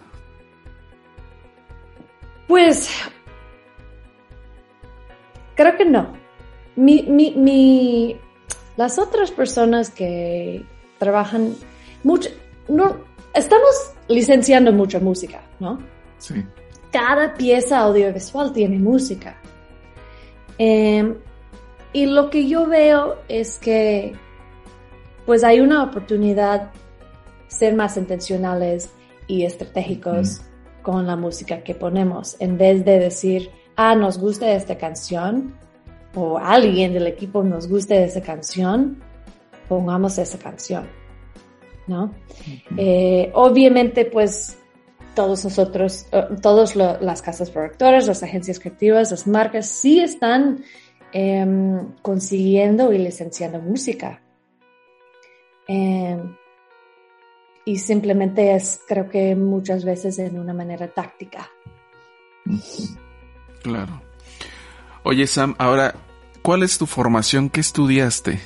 [2.47, 2.91] Pues
[5.55, 6.15] creo que no.
[6.77, 8.17] Mi, mi, mi,
[8.77, 10.65] las otras personas que
[10.99, 11.55] trabajan
[12.05, 12.29] mucho,
[12.69, 12.99] no,
[13.35, 13.71] estamos
[14.09, 15.79] licenciando mucha música, ¿no?
[16.19, 16.45] Sí
[16.97, 19.37] cada pieza audiovisual tiene música.
[20.57, 21.15] Em,
[21.97, 24.13] y lo que yo veo es que
[25.25, 26.71] pues hay una oportunidad
[27.49, 28.91] ser más intencionales
[29.27, 30.43] y estratégicos
[30.83, 35.55] con la música que ponemos, en vez de decir, ah, nos gusta esta canción,
[36.15, 39.03] o alguien del equipo nos gusta esa canción,
[39.67, 40.87] pongamos esa canción,
[41.87, 42.13] ¿no?
[42.77, 44.59] Eh, obviamente, pues
[45.15, 50.63] todos nosotros, eh, todas las casas productoras, las agencias creativas, las marcas, sí están
[51.19, 54.21] em, consiguiendo y licenciando música.
[55.67, 56.37] Em,
[57.65, 61.51] y simplemente es, creo que muchas veces en una manera táctica.
[63.63, 64.03] Claro.
[65.05, 65.95] Oye, Sam, ahora,
[66.43, 67.49] ¿cuál es tu formación?
[67.49, 68.39] ¿Qué estudiaste?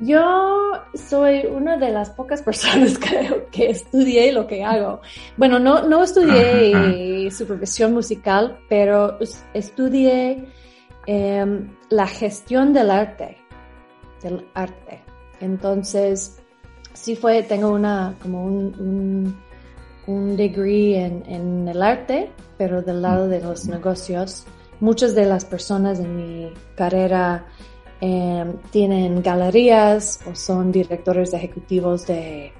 [0.00, 5.00] Yo soy una de las pocas personas creo que estudié lo que hago.
[5.38, 9.18] Bueno, no, no estudié supervisión musical, pero
[9.54, 10.52] estudié
[11.06, 13.36] em, la gestión del arte,
[14.22, 15.02] del arte.
[15.40, 16.40] Entonces,
[16.92, 19.36] sí fue, tengo una, como un,
[20.06, 24.46] un, degree en, en, el arte, pero del lado de los negocios.
[24.80, 27.46] Muchas de las personas en mi carrera
[28.06, 32.52] Em, tienen galerías o son directores ejecutivos de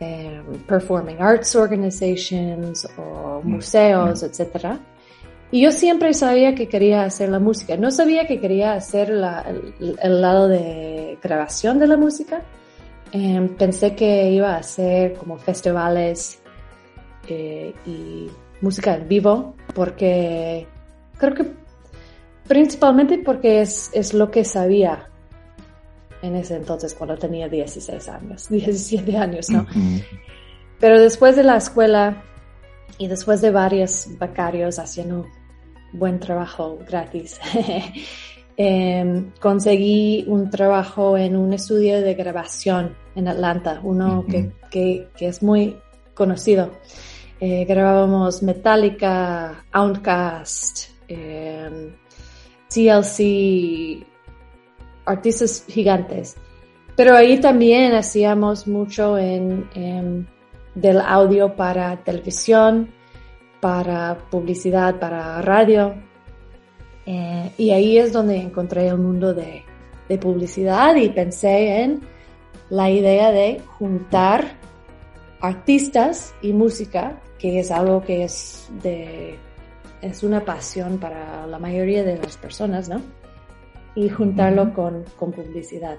[0.00, 4.26] em, performing arts organizations o mm, museos, mm.
[4.26, 4.78] etc.
[5.52, 7.76] Y yo siempre sabía que quería hacer la música.
[7.76, 12.42] No sabía que quería hacer el, lado de grabación de la música.
[13.12, 16.42] Em, pensé que iba a hacer como festivales
[17.28, 18.28] eh, y
[18.60, 20.66] música en vivo, porque
[21.18, 21.62] creo que
[22.46, 25.08] Principalmente porque es, es lo que sabía
[26.22, 29.66] en ese entonces cuando tenía 16 años, 17 años, ¿no?
[30.78, 32.22] Pero después de la escuela
[32.98, 35.26] y después de varios becarios haciendo
[35.92, 37.40] buen trabajo gratis,
[38.56, 45.28] em, conseguí un trabajo en un estudio de grabación en Atlanta, uno que, que, que,
[45.28, 45.76] es muy
[46.14, 46.70] conocido.
[47.40, 51.92] Eh, grabábamos Metallica, Outcast, eh,
[52.68, 54.06] TLC,
[55.04, 56.36] artistas gigantes.
[56.96, 60.28] Pero ahí también hacíamos mucho en,
[60.74, 62.92] del audio para televisión,
[63.62, 65.94] para publicidad, para radio.
[67.06, 69.62] Eh, y ahí es donde encontré el mundo de,
[70.08, 72.00] de publicidad y pensé en
[72.70, 74.58] la idea de juntar
[75.40, 79.38] artistas y música, que es algo que es de
[80.00, 83.00] es una pasión para la mayoría de las personas, ¿no?
[83.94, 85.98] Y juntarlo con, publicidad.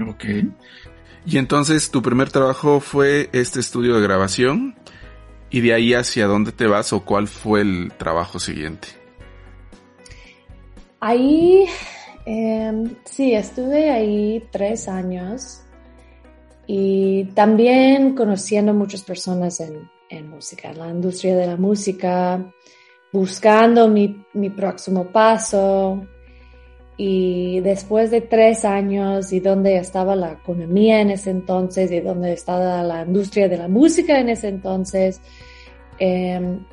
[0.00, 0.24] Ok.
[1.26, 4.74] Y entonces tu primer trabajo fue este estudio de grabación
[5.50, 8.88] y de ahí hacia dónde te vas o cuál fue el trabajo siguiente.
[11.00, 11.66] Ahí,
[12.24, 15.60] em, sí, estuve ahí tres años
[16.66, 22.44] y también conociendo muchas personas en, en música, en la industria de la música,
[23.12, 26.06] buscando mi, mi próximo paso.
[26.96, 32.32] Y después de tres años y donde estaba la economía en ese entonces y donde
[32.32, 35.20] estaba la industria de la música en ese entonces,
[35.98, 36.64] em,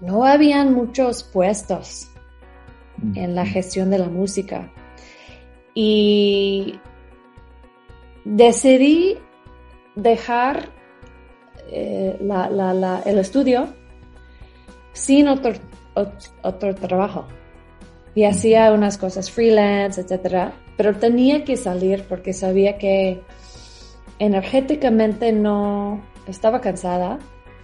[0.00, 2.08] no habían muchos puestos
[3.14, 4.72] en la gestión de la música.
[5.74, 6.78] Y
[8.24, 9.18] decidí
[9.94, 10.70] dejar
[11.70, 12.18] eh,
[13.04, 13.68] el estudio
[14.92, 15.52] sin otro,
[16.42, 17.26] otro, trabajo.
[18.14, 23.22] Y hacía unas cosas freelance, etcétera, pero tenía que salir porque sabía que
[24.18, 27.18] energéticamente no estaba cansada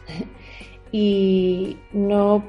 [0.92, 2.44] y no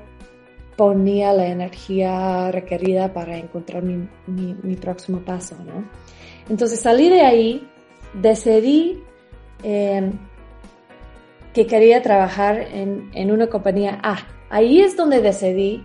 [0.75, 5.87] ponía la energía requerida para encontrar mi, mi, próximo paso, ¿no?
[6.49, 7.67] Entonces salí de ahí,
[8.13, 9.03] decidí
[9.63, 10.11] eh,
[11.53, 15.83] que quería trabajar en, una compañía Ah, Ahí es donde decidí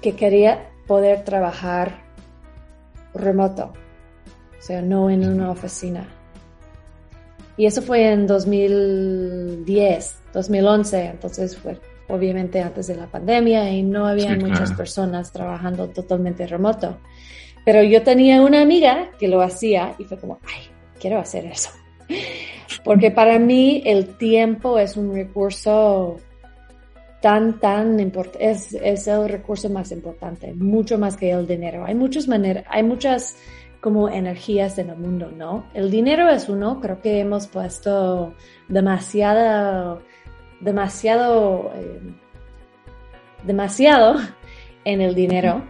[0.00, 2.02] que quería poder trabajar
[3.14, 3.72] remoto,
[4.58, 6.04] o sea, no en una oficina.
[7.56, 14.04] Y eso fue en 2010, 2011, entonces fue obviamente antes de la pandemia y no
[14.04, 16.98] había muchas personas trabajando totalmente remoto.
[17.64, 20.62] Pero yo tenía una amiga que lo hacía y fue como, ay,
[20.98, 21.70] quiero hacer eso.
[22.84, 26.16] Porque para mí el tiempo es un recurso
[27.20, 31.84] tan, tan importante, es, es, el recurso más importante, mucho más que el dinero.
[31.84, 33.36] Hay muchas maneras, hay muchas
[33.80, 35.64] como energías en el mundo, ¿no?
[35.74, 38.34] El dinero es uno, creo que hemos puesto
[38.68, 40.02] demasiado,
[40.60, 42.00] demasiado, eh,
[43.44, 44.16] demasiado
[44.84, 45.64] en el dinero,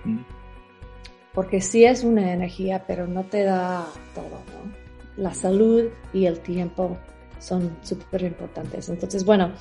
[1.34, 4.80] porque sí es una energía, pero no te da todo, ¿no?
[5.20, 6.98] la salud y el tiempo
[7.38, 8.88] son súper importantes.
[8.88, 9.52] Entonces, bueno,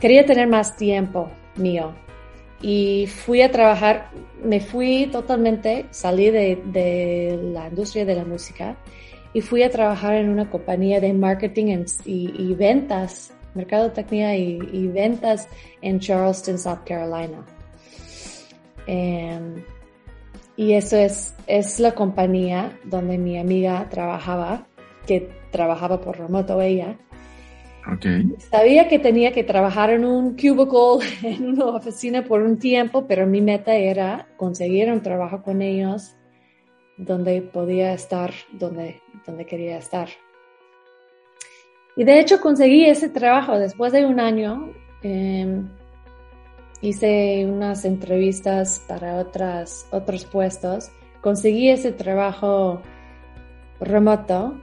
[0.00, 1.94] quería tener más tiempo mío
[2.60, 4.10] y fui a trabajar,
[4.42, 8.76] me fui totalmente, salí de, la industria de la música
[9.32, 15.48] y fui a trabajar en una compañía de marketing y, ventas, mercadotecnia y, y ventas
[15.82, 17.44] en Charleston, South Carolina.
[18.88, 19.62] Em,
[20.56, 24.66] y eso es, es la compañía donde mi amiga trabajaba
[25.06, 26.98] que trabajaba por remoto ella.
[27.94, 28.34] Okay.
[28.50, 33.26] Sabía que tenía que trabajar en un cubicle, en una oficina por un tiempo, pero
[33.26, 36.14] mi meta era conseguir un trabajo con ellos
[36.98, 40.08] donde podía estar, donde, donde quería estar.
[41.96, 44.72] Y de hecho conseguí ese trabajo después de un año.
[45.02, 45.68] Em,
[46.80, 50.90] hice unas entrevistas para otras, otros puestos.
[51.20, 52.82] Conseguí ese trabajo
[53.80, 54.60] remoto.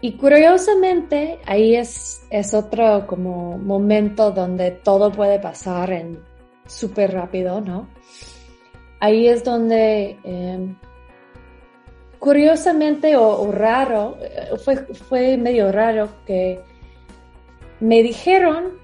[0.00, 6.20] Y curiosamente, ahí es, es otro como momento donde todo puede pasar en
[6.66, 7.88] súper rápido, ¿no?
[9.00, 10.76] Ahí es donde, em,
[12.20, 16.60] curiosamente o, raro, eh, fue, fue medio raro que
[17.80, 18.78] me dijeron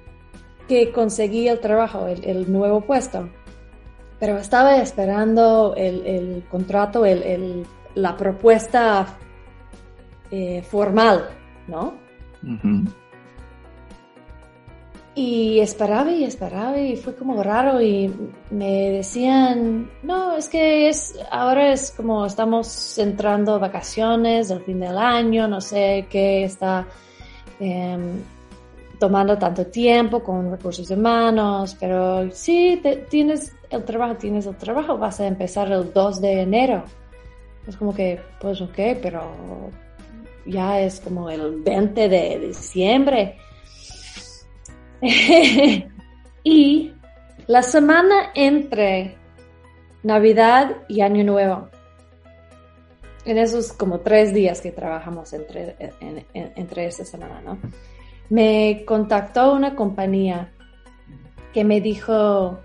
[0.69, 3.29] que conseguí el trabajo, el, nuevo puesto,
[4.19, 9.19] pero estaba esperando el, contrato, el, la propuesta
[10.31, 11.29] eh, formal,
[11.69, 11.95] ¿no?
[15.17, 18.13] Y esperaba y esperaba y fue como raro y
[18.51, 24.99] me decían, no, es que es, ahora es como estamos entrando vacaciones del fin del
[24.99, 26.89] año, no sé qué está
[27.61, 28.23] em,
[28.99, 35.21] tomando tanto tiempo con recursos humanos, pero sí, tienes el trabajo, tienes el trabajo, vas
[35.21, 36.83] a empezar el 2 de enero.
[37.69, 39.23] Es como que, pues ok, pero
[40.47, 43.39] ya es como el 20 de diciembre.
[46.45, 46.93] y
[47.47, 49.17] la semana entre
[50.03, 51.69] Navidad y Año Nuevo,
[53.25, 55.77] en esos como tres días que trabajamos entre,
[56.35, 57.59] entre esa semana, ¿no?
[58.31, 60.53] Me contactó una compañía
[61.53, 62.59] que me dijo,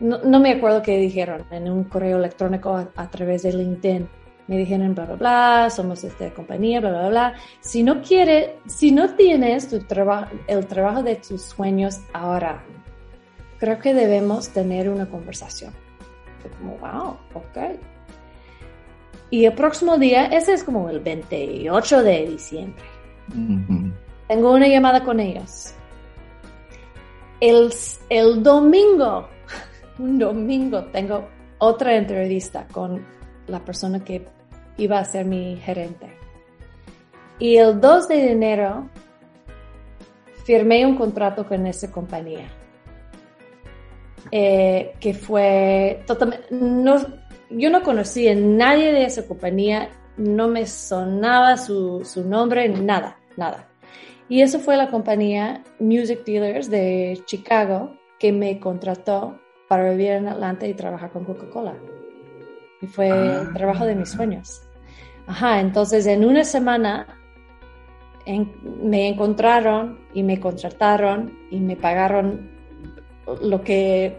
[0.00, 4.08] no, me acuerdo qué dijeron, en un correo electrónico a través de LinkedIn
[4.50, 7.34] me dijeron bla, bla, bla, somos esta compañía, bla, bla, bla.
[7.60, 12.60] Si no quiere, si no tienes tu trabajo, el trabajo de tus sueños ahora,
[13.60, 15.72] creo que debemos tener una conversación.
[16.58, 17.78] como, wow, ok.
[19.30, 22.84] Y el próximo día, ese es como el 28 de diciembre.
[24.26, 25.74] Tengo una llamada con ellos.
[27.38, 27.72] El,
[28.08, 29.28] el domingo,
[30.00, 31.28] un domingo, tengo
[31.58, 33.06] otra entrevista con
[33.46, 34.39] la persona que
[34.80, 36.06] iba a ser mi gerente.
[37.38, 38.88] Y el 2 de enero
[40.44, 42.48] firmé un contrato con esa compañía.
[44.32, 46.96] Eh, que fue totalmente, no,
[47.50, 53.18] yo no conocía a nadie de esa compañía, no me sonaba su, su nombre, nada,
[53.36, 53.68] nada.
[54.28, 60.28] Y eso fue la compañía Music Dealers de Chicago que me contrató para vivir en
[60.28, 61.74] Atlanta y trabajar con Coca-Cola.
[62.82, 63.50] Y fue el ah.
[63.54, 64.62] trabajo de mis sueños.
[65.30, 67.06] Ajá, entonces en una semana
[68.82, 72.50] me encontraron y me contrataron y me pagaron
[73.40, 74.18] lo que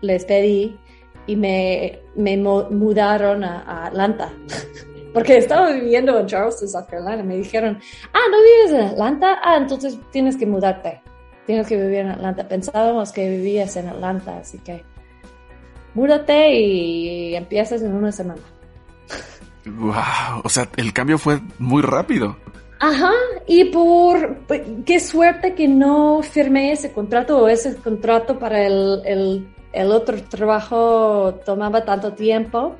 [0.00, 0.74] les pedí
[1.26, 4.32] y me, me mudaron a, Atlanta.
[5.12, 7.22] Porque estaba viviendo en Charleston, South Carolina.
[7.22, 7.78] Me dijeron,
[8.14, 9.40] ah, ¿no vives en Atlanta?
[9.42, 11.02] Ah, entonces tienes que mudarte.
[11.44, 12.48] Tienes que vivir en Atlanta.
[12.48, 14.82] Pensábamos que vivías en Atlanta, así que
[15.92, 18.40] múdate y empiezas en una semana.
[19.76, 22.36] Wow, o sea, el cambio fue muy rápido.
[22.80, 23.12] Ajá,
[23.46, 24.38] y por
[24.84, 29.48] qué suerte que no firmé ese contrato o ese contrato para el,
[29.90, 32.76] otro trabajo tomaba tanto tiempo.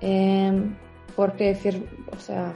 [0.00, 0.74] Em,
[1.14, 1.58] porque,
[2.10, 2.54] o sea...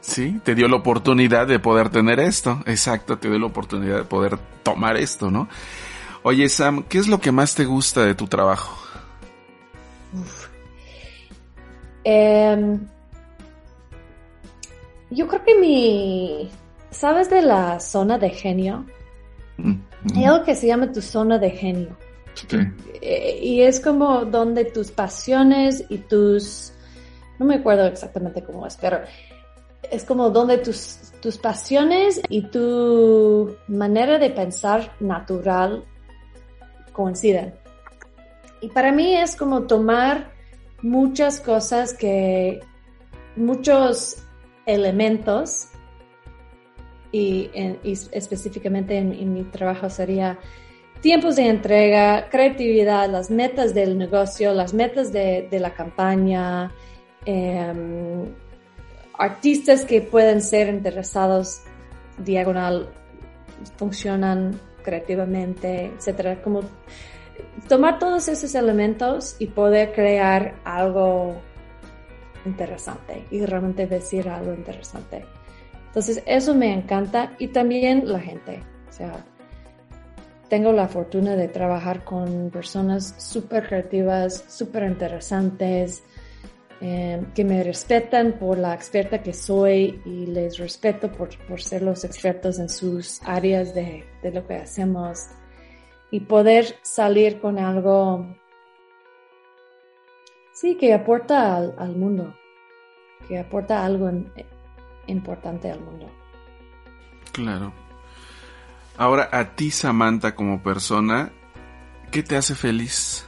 [0.00, 2.60] Sí, te dio la oportunidad de poder tener esto.
[2.66, 5.48] Exacto, te dio la oportunidad de poder tomar esto, ¿no?
[6.22, 8.85] Oye, Sam, ¿qué es lo que más te gusta de tu trabajo?
[12.08, 12.78] Em,
[15.10, 16.48] yo creo que mi,
[16.88, 18.86] ¿sabes de la zona de genio?
[19.56, 19.74] Mm,
[20.14, 21.96] Hay algo que se llama tu zona de genio.
[23.02, 26.72] Eh, y es como donde tus pasiones y tus,
[27.40, 29.00] no me acuerdo exactamente cómo es, pero
[29.90, 35.84] es como donde tus, tus pasiones y tu manera de pensar natural
[36.92, 37.52] coinciden.
[38.60, 40.35] Y para mí es como tomar
[40.82, 42.60] muchas cosas que,
[43.36, 44.16] muchos
[44.66, 45.68] elementos,
[47.12, 47.50] y,
[48.12, 50.38] específicamente en, mi trabajo sería
[51.00, 56.72] tiempos de entrega, creatividad, las metas del negocio, las metas de, la campaña,
[57.24, 58.26] em,
[59.14, 61.62] artistas que pueden ser interesados
[62.18, 62.90] diagonal,
[63.76, 66.62] funcionan creativamente, etcétera, como
[67.68, 71.36] tomar todos esos elementos y poder crear algo
[72.44, 75.24] interesante y realmente decir algo interesante.
[75.86, 78.62] Entonces, eso me encanta y también la gente.
[78.88, 79.24] O sea,
[80.48, 86.04] tengo la fortuna de trabajar con personas súper creativas, súper interesantes,
[86.80, 91.80] eh, que me respetan por la experta que soy y les respeto por, por ser
[91.80, 95.26] los expertos en sus áreas de, de, lo que hacemos
[96.10, 98.26] y poder salir con algo,
[100.52, 102.34] sí, que aporta al, al mundo,
[103.28, 104.10] que aporta algo
[105.06, 106.10] importante al mundo.
[107.32, 107.72] Claro.
[108.96, 111.32] Ahora, a ti, Samantha, como persona,
[112.10, 113.26] ¿qué te hace feliz?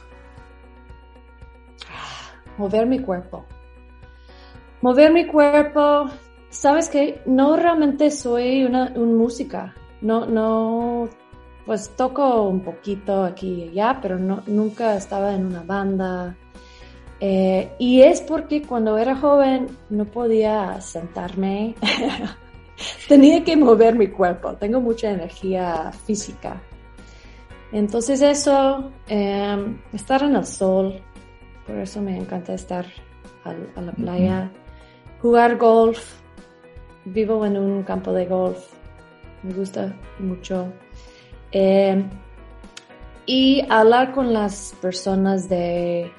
[2.59, 3.45] mover mi cuerpo.
[4.81, 6.09] Mover mi cuerpo,
[6.49, 10.88] sabes que no realmente soy una música, no, no,
[11.69, 16.35] pues toco un poquito aquí y allá, pero no, nunca estaba en una banda.
[17.19, 21.75] Eh, y es porque cuando era joven no podía sentarme,
[23.07, 26.59] tenía que mover mi cuerpo, tengo mucha energía física.
[27.71, 30.99] Entonces eso, eh, estar en el sol,
[31.67, 32.87] por eso me encanta estar
[33.43, 34.51] a, la playa,
[35.21, 36.15] jugar golf.
[37.05, 38.57] Vivo en un campo de golf,
[39.43, 40.73] me gusta mucho.
[41.51, 42.03] Eh,
[43.25, 46.11] y hablar con las personas de,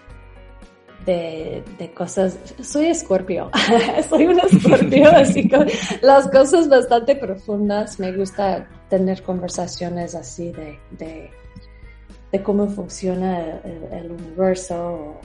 [1.06, 2.38] de, cosas.
[2.62, 3.50] Soy escorpio,
[4.08, 5.66] soy un escorpio, así que
[6.02, 7.98] las cosas bastante profundas.
[7.98, 10.78] Me gusta tener conversaciones así de,
[12.30, 15.20] de, cómo funciona el, el universo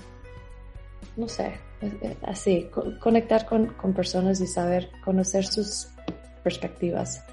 [1.18, 1.54] no sé,
[2.24, 5.88] así, conectar con, personas y saber conocer sus
[6.44, 7.24] perspectivas.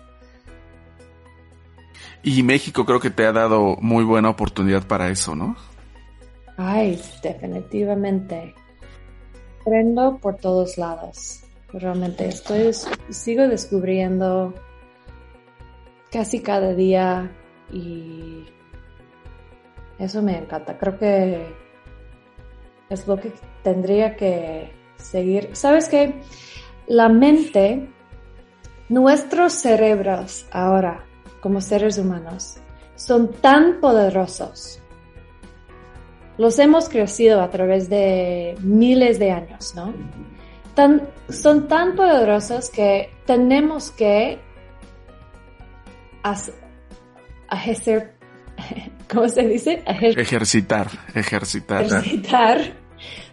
[2.22, 5.56] Y México creo que te ha dado muy buena oportunidad para eso, ¿no?
[6.56, 8.54] Ay, definitivamente.
[9.60, 11.42] Aprendo por todos lados.
[11.72, 12.70] Realmente estoy,
[13.10, 14.54] sigo descubriendo
[16.10, 17.32] casi cada día
[17.72, 18.44] y
[19.98, 20.78] eso me encanta.
[20.78, 21.46] Creo que
[22.90, 25.50] es lo que tendría que seguir.
[25.54, 26.20] ¿Sabes qué?
[26.86, 27.88] La mente,
[28.88, 31.06] nuestros cerebros ahora,
[31.42, 32.54] como seres humanos,
[32.94, 34.80] son tan poderosos.
[36.38, 39.92] Los hemos crecido a través de miles de años, ¿no?
[40.74, 44.38] Tan, son tan poderosos que tenemos que
[47.50, 48.14] ejercer,
[49.12, 49.82] ¿cómo se dice?
[49.86, 51.82] ejercitar, ejercitar.
[51.82, 52.58] Ejercitar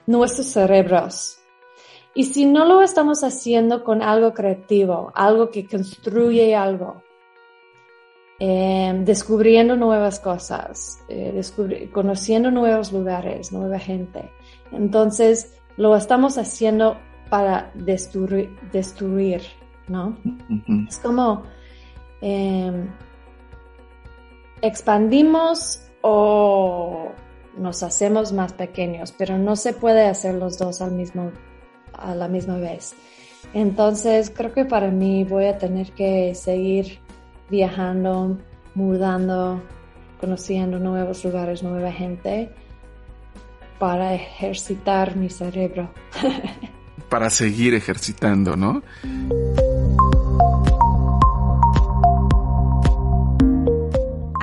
[0.07, 1.38] nuestros cerebros.
[2.16, 7.03] Y si no lo estamos haciendo con algo creativo, algo que construye algo,
[8.40, 11.42] eh, descubriendo nuevas cosas, eh,
[11.92, 14.32] conociendo nuevos lugares, nueva gente,
[14.72, 16.98] entonces lo estamos haciendo
[17.30, 19.42] para destruir, destruir
[19.90, 20.18] ¿no?
[20.88, 21.44] Es como
[22.22, 22.88] eh,
[24.62, 27.12] expandimos o
[27.58, 31.32] nos hacemos más pequeños, pero no se puede hacer los dos al mismo,
[31.94, 32.96] a la misma vez.
[33.54, 37.00] Entonces creo que para mí voy a tener que seguir
[37.50, 38.38] viajando,
[38.76, 39.62] mudando,
[40.20, 42.50] conociendo nuevos lugares, nueva gente,
[43.80, 45.91] para ejercitar mi cerebro.
[47.10, 48.84] para seguir ejercitando, ¿no?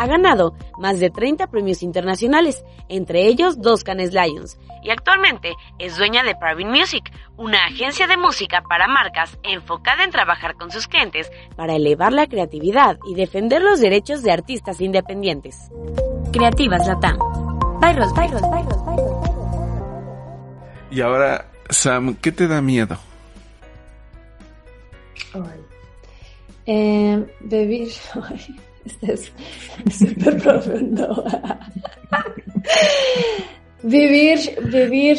[0.06, 5.96] Ha ganado más de 30 premios internacionales, entre ellos dos Cannes Lions, y actualmente es
[5.96, 10.86] dueña de Parvin Music, una agencia de música para marcas enfocada en trabajar con sus
[10.86, 15.72] clientes para elevar la creatividad y defender los derechos de artistas independientes.
[16.32, 17.18] Creativas Latam.
[17.80, 19.30] Pyros, Pyros, Pyros, Pyros.
[20.92, 22.96] Y ahora, Sam, ¿qué te da miedo?
[26.64, 27.90] Eh, vivir.
[28.86, 29.32] Este es
[29.90, 31.24] súper profundo.
[33.82, 34.38] vivir,
[34.72, 35.18] vivir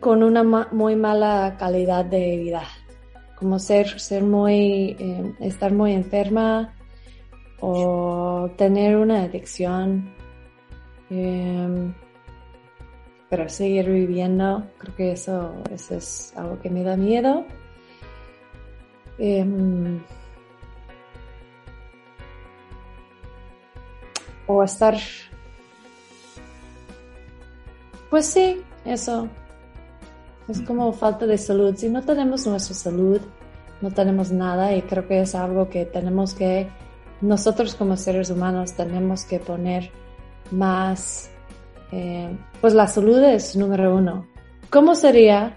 [0.00, 2.64] con una muy mala calidad de vida.
[3.36, 6.74] Como ser, ser muy, eh, estar muy enferma
[7.60, 10.12] o tener una adicción.
[11.10, 11.94] Em,
[13.28, 17.44] pero seguir viviendo, creo que eso, eso es algo que me da miedo.
[19.18, 20.00] Em,
[24.46, 24.96] o estar...
[28.10, 29.28] Pues sí, eso.
[30.48, 31.74] Es como falta de salud.
[31.76, 33.20] Si no tenemos nuestra salud,
[33.80, 36.68] no tenemos nada y creo que es algo que tenemos que,
[37.20, 39.90] nosotros como seres humanos tenemos que poner
[40.50, 41.30] más,
[41.92, 44.26] eh, pues la salud es número uno.
[44.70, 45.56] ¿Cómo sería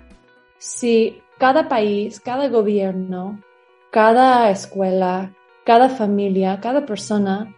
[0.57, 3.41] si cada país, cada gobierno,
[3.91, 5.33] cada escuela,
[5.65, 7.55] cada familia, cada persona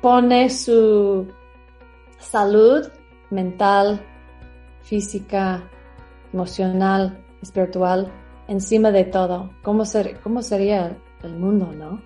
[0.00, 1.26] pone su
[2.18, 2.86] salud
[3.30, 4.04] mental,
[4.82, 5.68] física,
[6.32, 8.12] emocional, espiritual,
[8.48, 9.50] encima de todo.
[9.62, 12.02] ¿Cómo, ser, cómo sería el mundo, no?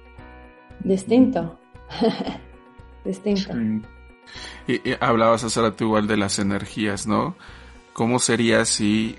[0.81, 1.59] Distinto.
[3.05, 3.53] Distinto.
[4.67, 7.37] Y, hablabas hace rato igual de las energías, ¿no?
[7.93, 9.17] ¿Cómo sería si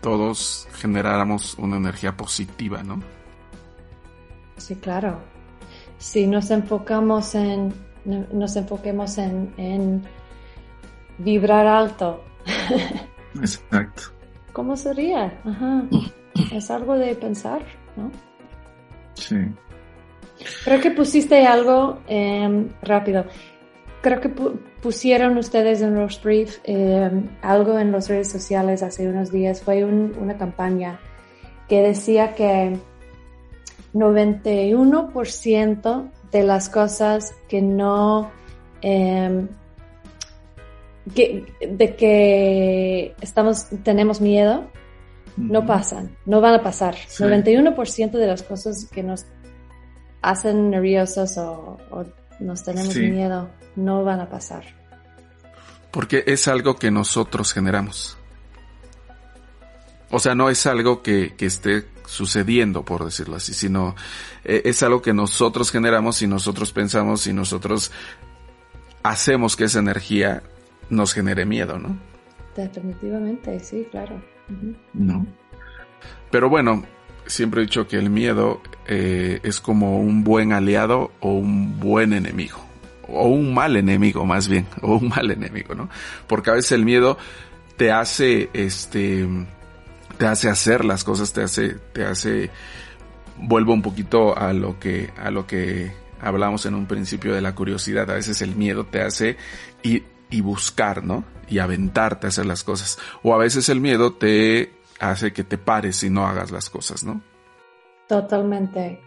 [0.00, 3.00] todos generáramos una energía positiva, ¿no?
[4.56, 5.37] Sí, claro.
[5.98, 7.74] Si nos enfocamos en,
[8.32, 10.02] nos enfoquemos en, en
[11.18, 12.22] vibrar alto.
[13.34, 14.02] Exacto.
[14.52, 15.38] ¿Cómo sería?
[15.44, 15.84] Ajá.
[16.52, 17.62] Es algo de pensar,
[17.96, 18.10] ¿no?
[19.14, 19.36] Sí.
[20.64, 23.24] Creo que pusiste algo em, rápido.
[24.00, 29.32] Creo que pusieron ustedes en los brief em, algo en las redes sociales hace unos
[29.32, 29.62] días.
[29.62, 31.00] Fue una campaña
[31.68, 32.78] que decía que
[33.94, 38.30] 91% de las cosas que no
[38.82, 39.48] em,
[41.06, 44.68] de que estamos tenemos miedo
[45.38, 46.96] no pasan, no van a pasar.
[46.96, 49.24] 91% de las cosas que nos
[50.20, 51.78] hacen nerviosos o,
[52.40, 54.64] nos tenemos miedo no van a pasar.
[55.90, 58.18] Porque es algo que nosotros generamos.
[60.10, 63.94] O sea, no es algo que, esté sucediendo, por decirlo así, sino
[64.42, 67.92] eh, es algo que nosotros generamos y nosotros pensamos y nosotros
[69.02, 70.42] hacemos que esa energía
[70.88, 71.98] nos genere miedo, ¿no?
[72.56, 74.20] Definitivamente, sí, claro.
[74.94, 75.26] No.
[76.30, 76.82] Pero bueno,
[77.26, 82.14] siempre he dicho que el miedo eh, es como un buen aliado o un buen
[82.14, 82.58] enemigo.
[83.06, 84.66] O un mal enemigo, más bien.
[84.80, 85.90] O un mal enemigo, ¿no?
[86.26, 87.18] Porque a veces el miedo
[87.76, 89.28] te hace, este,
[90.18, 92.50] te hace hacer las cosas, te hace, te hace,
[93.36, 97.54] vuelvo un poquito a lo que, a lo que hablamos en un principio de la
[97.54, 98.10] curiosidad.
[98.10, 99.36] A veces el miedo te hace
[99.82, 101.24] ir y buscar, ¿no?
[101.48, 102.98] Y aventarte a hacer las cosas.
[103.22, 107.04] O a veces el miedo te hace que te pares y no hagas las cosas,
[107.04, 107.22] ¿no?
[108.06, 109.00] Totalmente.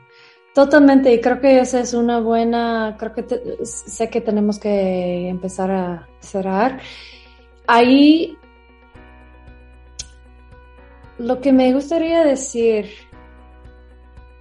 [0.53, 3.25] Totalmente, y creo que esa es una buena, creo que
[3.63, 6.81] sé que tenemos que empezar a cerrar.
[7.67, 8.37] Ahí,
[11.17, 12.87] lo que me gustaría decir,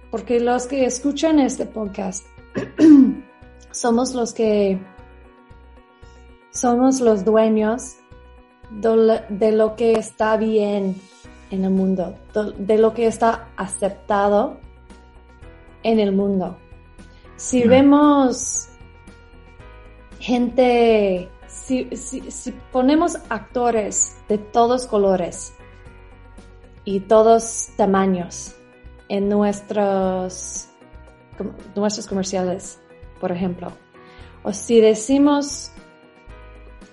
[0.09, 2.25] porque los que escuchan este podcast
[3.71, 4.79] somos los que
[6.51, 7.97] somos los dueños
[8.71, 10.95] de lo que está bien
[11.49, 12.15] en el mundo,
[12.57, 14.57] de lo que está aceptado
[15.83, 16.57] en el mundo.
[17.35, 18.69] Si vemos
[20.19, 21.89] gente, si,
[22.71, 25.53] ponemos actores de todos colores
[26.85, 28.55] y todos tamaños
[29.09, 30.69] en nuestros,
[31.75, 32.79] nuestros comerciales,
[33.19, 33.71] por ejemplo,
[34.43, 35.71] o si decimos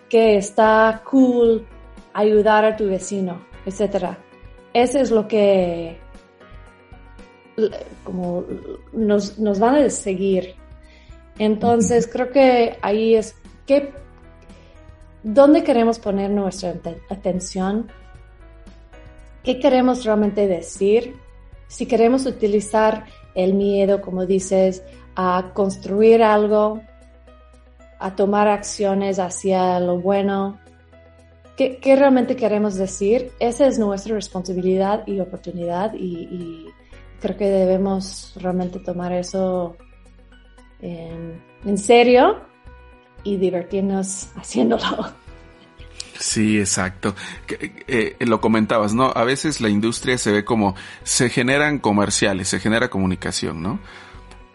[0.08, 1.66] que está cool
[2.12, 4.16] ayudar a tu vecino, etc.
[4.72, 5.98] Eso es lo que
[8.04, 8.44] como
[8.92, 10.54] nos, nos van a seguir.
[11.38, 13.36] Entonces creo que ahí es
[13.66, 13.92] que
[15.22, 16.74] dónde queremos poner nuestra
[17.10, 17.90] atención,
[19.48, 21.16] qué queremos realmente decir,
[21.68, 24.82] si queremos utilizar el miedo, como dices,
[25.16, 26.82] a construir algo
[27.98, 30.58] a tomar acciones hacia lo bueno.
[31.56, 33.32] ¿Qué, realmente queremos decir?
[33.40, 36.66] Esa es nuestra responsabilidad y oportunidad y,
[37.18, 39.78] creo que debemos realmente tomar eso
[40.82, 42.42] en, serio
[43.24, 45.27] y divertirnos haciéndolo.
[46.18, 47.14] Sí, exacto.
[47.86, 49.12] Eh, lo comentabas, ¿no?
[49.14, 53.78] A veces la industria se ve como se generan comerciales, se genera comunicación, ¿no?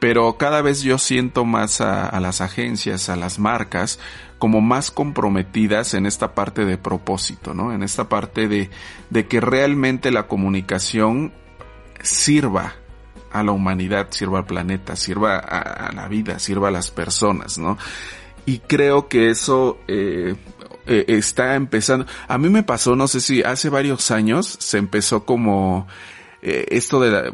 [0.04, 4.00] pero cada vez yo siento más a, las agencias, a las marcas,
[4.38, 7.72] como más comprometidas en esta parte de propósito, ¿no?
[7.72, 8.70] En esta parte de,
[9.10, 11.32] de que realmente la comunicación
[12.02, 12.76] sirva
[13.32, 17.78] a la humanidad, sirva al planeta, sirva a, la vida, sirva a las personas, ¿no?
[18.46, 20.36] Y creo que eso eh,
[20.86, 22.06] eh, está empezando.
[22.28, 25.88] A mí me pasó, no sé si hace varios años se empezó como
[26.46, 27.32] eh, esto de,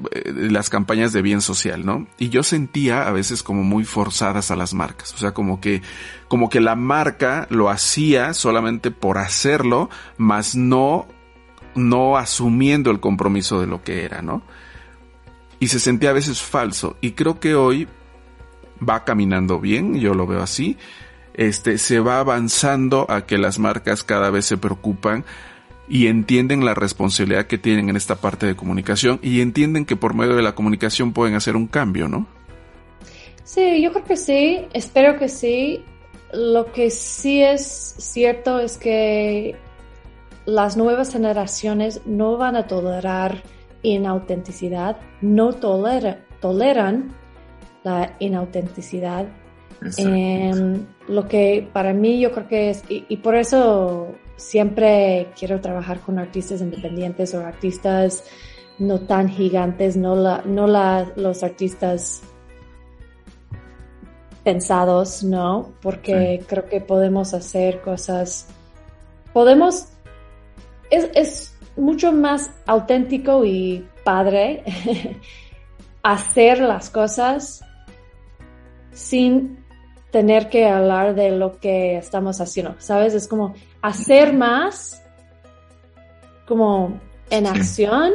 [0.52, 2.06] las campañas de bien social, ¿no?
[2.20, 5.82] Y yo sentía a veces como muy forzadas a las marcas, o sea, como que,
[6.28, 11.08] como que la marca lo hacía solamente por hacerlo, más no,
[11.74, 14.44] no asumiendo el compromiso de lo que era, ¿no?
[15.60, 16.96] Y se sentía a veces falso.
[17.02, 17.88] Y creo que hoy
[18.88, 20.78] va caminando bien, yo lo veo así.
[21.34, 25.26] Este, se va avanzando a que las marcas cada vez se preocupan
[25.88, 30.14] y entienden la responsabilidad que tienen en esta parte de comunicación y entienden que por
[30.14, 32.28] medio de la comunicación pueden hacer un cambio, ¿no?
[33.44, 35.84] Sí, yo creo que sí, espero que sí.
[36.32, 39.56] lo que sí es cierto es que
[40.46, 43.42] las nuevas generaciones no van a tolerar
[43.82, 47.16] inautenticidad, no toleran
[47.84, 49.28] la inautenticidad.
[49.98, 56.00] Em, lo que para mí yo creo que es, y, por eso siempre quiero trabajar
[56.02, 58.24] con artistas independientes o artistas
[58.78, 62.22] no tan gigantes, no, la, no la, los artistas
[64.44, 65.74] pensados, ¿no?
[65.82, 68.48] Porque creo que podemos hacer cosas,
[69.34, 69.88] podemos,
[70.90, 74.64] es, es mucho más auténtico y padre
[76.04, 77.62] hacer las cosas
[78.92, 79.59] sin
[80.12, 83.14] tener que hablar de lo que estamos haciendo, ¿sabes?
[83.14, 85.04] Es como hacer más,
[86.48, 87.00] como
[87.30, 88.14] en acción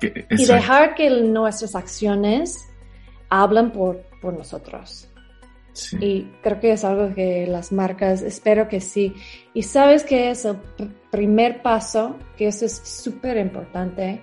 [0.00, 2.68] y dejar que nuestras acciones
[3.28, 5.08] hablan por, por nosotros.
[6.00, 9.14] Y creo que es algo que las marcas, espero que sí.
[9.54, 10.58] Y sabes que es el
[11.10, 14.22] primer paso, que eso es súper importante,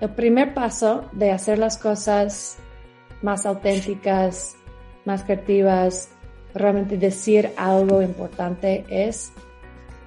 [0.00, 2.56] el primer paso de hacer las cosas
[3.22, 4.56] más auténticas,
[5.10, 6.08] más creativas,
[6.54, 9.32] realmente decir algo importante es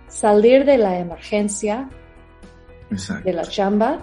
[0.07, 1.89] salir de la emergencia,
[3.23, 3.99] de la chamba,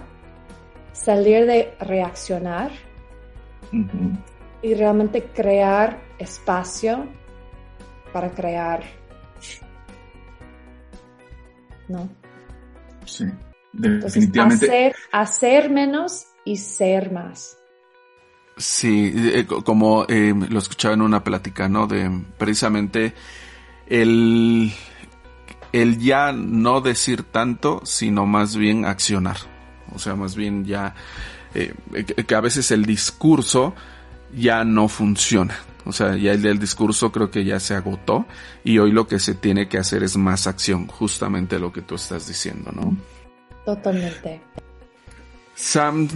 [0.91, 2.71] salir de reaccionar
[4.61, 7.07] y realmente crear espacio
[8.13, 8.83] para crear.
[11.87, 12.09] ¿No?
[13.05, 13.25] Sí,
[13.73, 14.65] definitivamente.
[14.65, 17.60] hacer, hacer menos y ser más.
[18.57, 21.87] Sí, eh, como eh, lo escuchaba en una plática, ¿no?
[21.87, 23.13] De precisamente
[23.87, 24.71] el,
[25.71, 29.37] el ya no decir tanto, sino más bien accionar.
[29.93, 30.95] O sea, más bien ya
[31.53, 31.73] eh,
[32.27, 33.73] que a veces el discurso
[34.33, 35.57] ya no funciona.
[35.85, 38.25] O sea, ya el del discurso creo que ya se agotó
[38.63, 41.95] y hoy lo que se tiene que hacer es más acción, justamente lo que tú
[41.95, 42.95] estás diciendo, ¿no?
[43.65, 44.41] Totalmente.
[45.55, 46.07] Sam,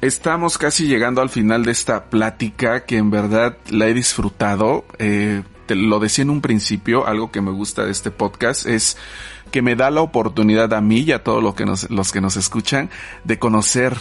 [0.00, 4.84] estamos casi llegando al final de esta plática que en verdad la he disfrutado.
[4.98, 8.96] Eh, te lo decía en un principio, algo que me gusta de este podcast es
[9.50, 12.20] que me da la oportunidad a mí y a todos los que nos, los que
[12.20, 12.90] nos escuchan
[13.24, 13.96] de conocer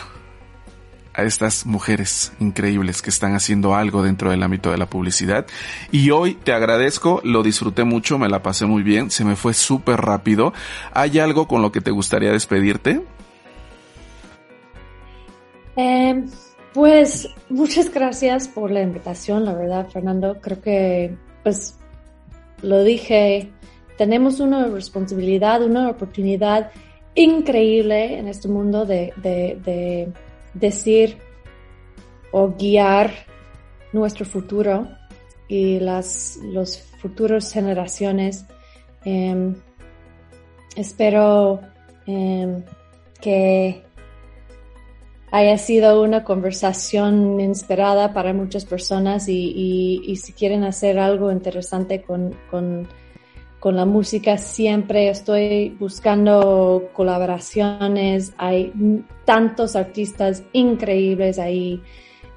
[1.13, 5.45] a estas mujeres increíbles que están haciendo algo dentro del ámbito de la publicidad.
[5.91, 9.53] Y hoy te agradezco, lo disfruté mucho, me la pasé muy bien, se me fue
[9.53, 10.53] súper rápido.
[10.91, 13.03] ¿Hay algo con lo que te gustaría despedirte?
[15.75, 16.29] Em,
[16.73, 20.39] pues muchas gracias por la invitación, la verdad, Fernando.
[20.41, 21.77] Creo que, pues,
[22.61, 23.51] lo dije,
[23.97, 26.71] tenemos una responsabilidad, una oportunidad
[27.15, 30.11] increíble en este mundo de, de
[30.53, 31.17] decir
[32.31, 33.11] o guiar
[33.93, 34.87] nuestro futuro
[35.47, 38.45] y las los futuras generaciones.
[39.05, 39.55] Em,
[40.75, 41.61] espero
[42.05, 42.63] em,
[43.21, 43.83] que
[45.35, 52.35] haya sido una conversación inspirada para muchas personas y, si quieren hacer algo interesante con
[53.63, 58.73] con la música siempre estoy buscando colaboraciones, hay
[59.23, 61.81] tantos artistas increíbles ahí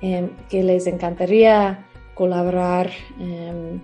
[0.00, 1.84] em, que les encantaría
[2.14, 3.80] colaborar em,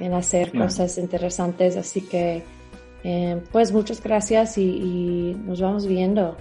[0.00, 2.42] en hacer cosas interesantes, así que
[3.04, 6.36] em, pues muchas gracias y nos vamos viendo.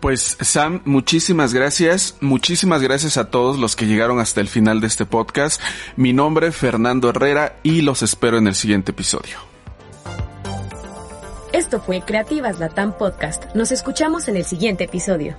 [0.00, 4.86] Pues Sam, muchísimas gracias, muchísimas gracias a todos los que llegaron hasta el final de
[4.86, 5.60] este podcast.
[5.96, 9.36] Mi nombre es Fernando Herrera y los espero en el siguiente episodio.
[11.52, 13.54] Esto fue Creativas Latam Podcast.
[13.54, 15.36] Nos escuchamos en el siguiente episodio.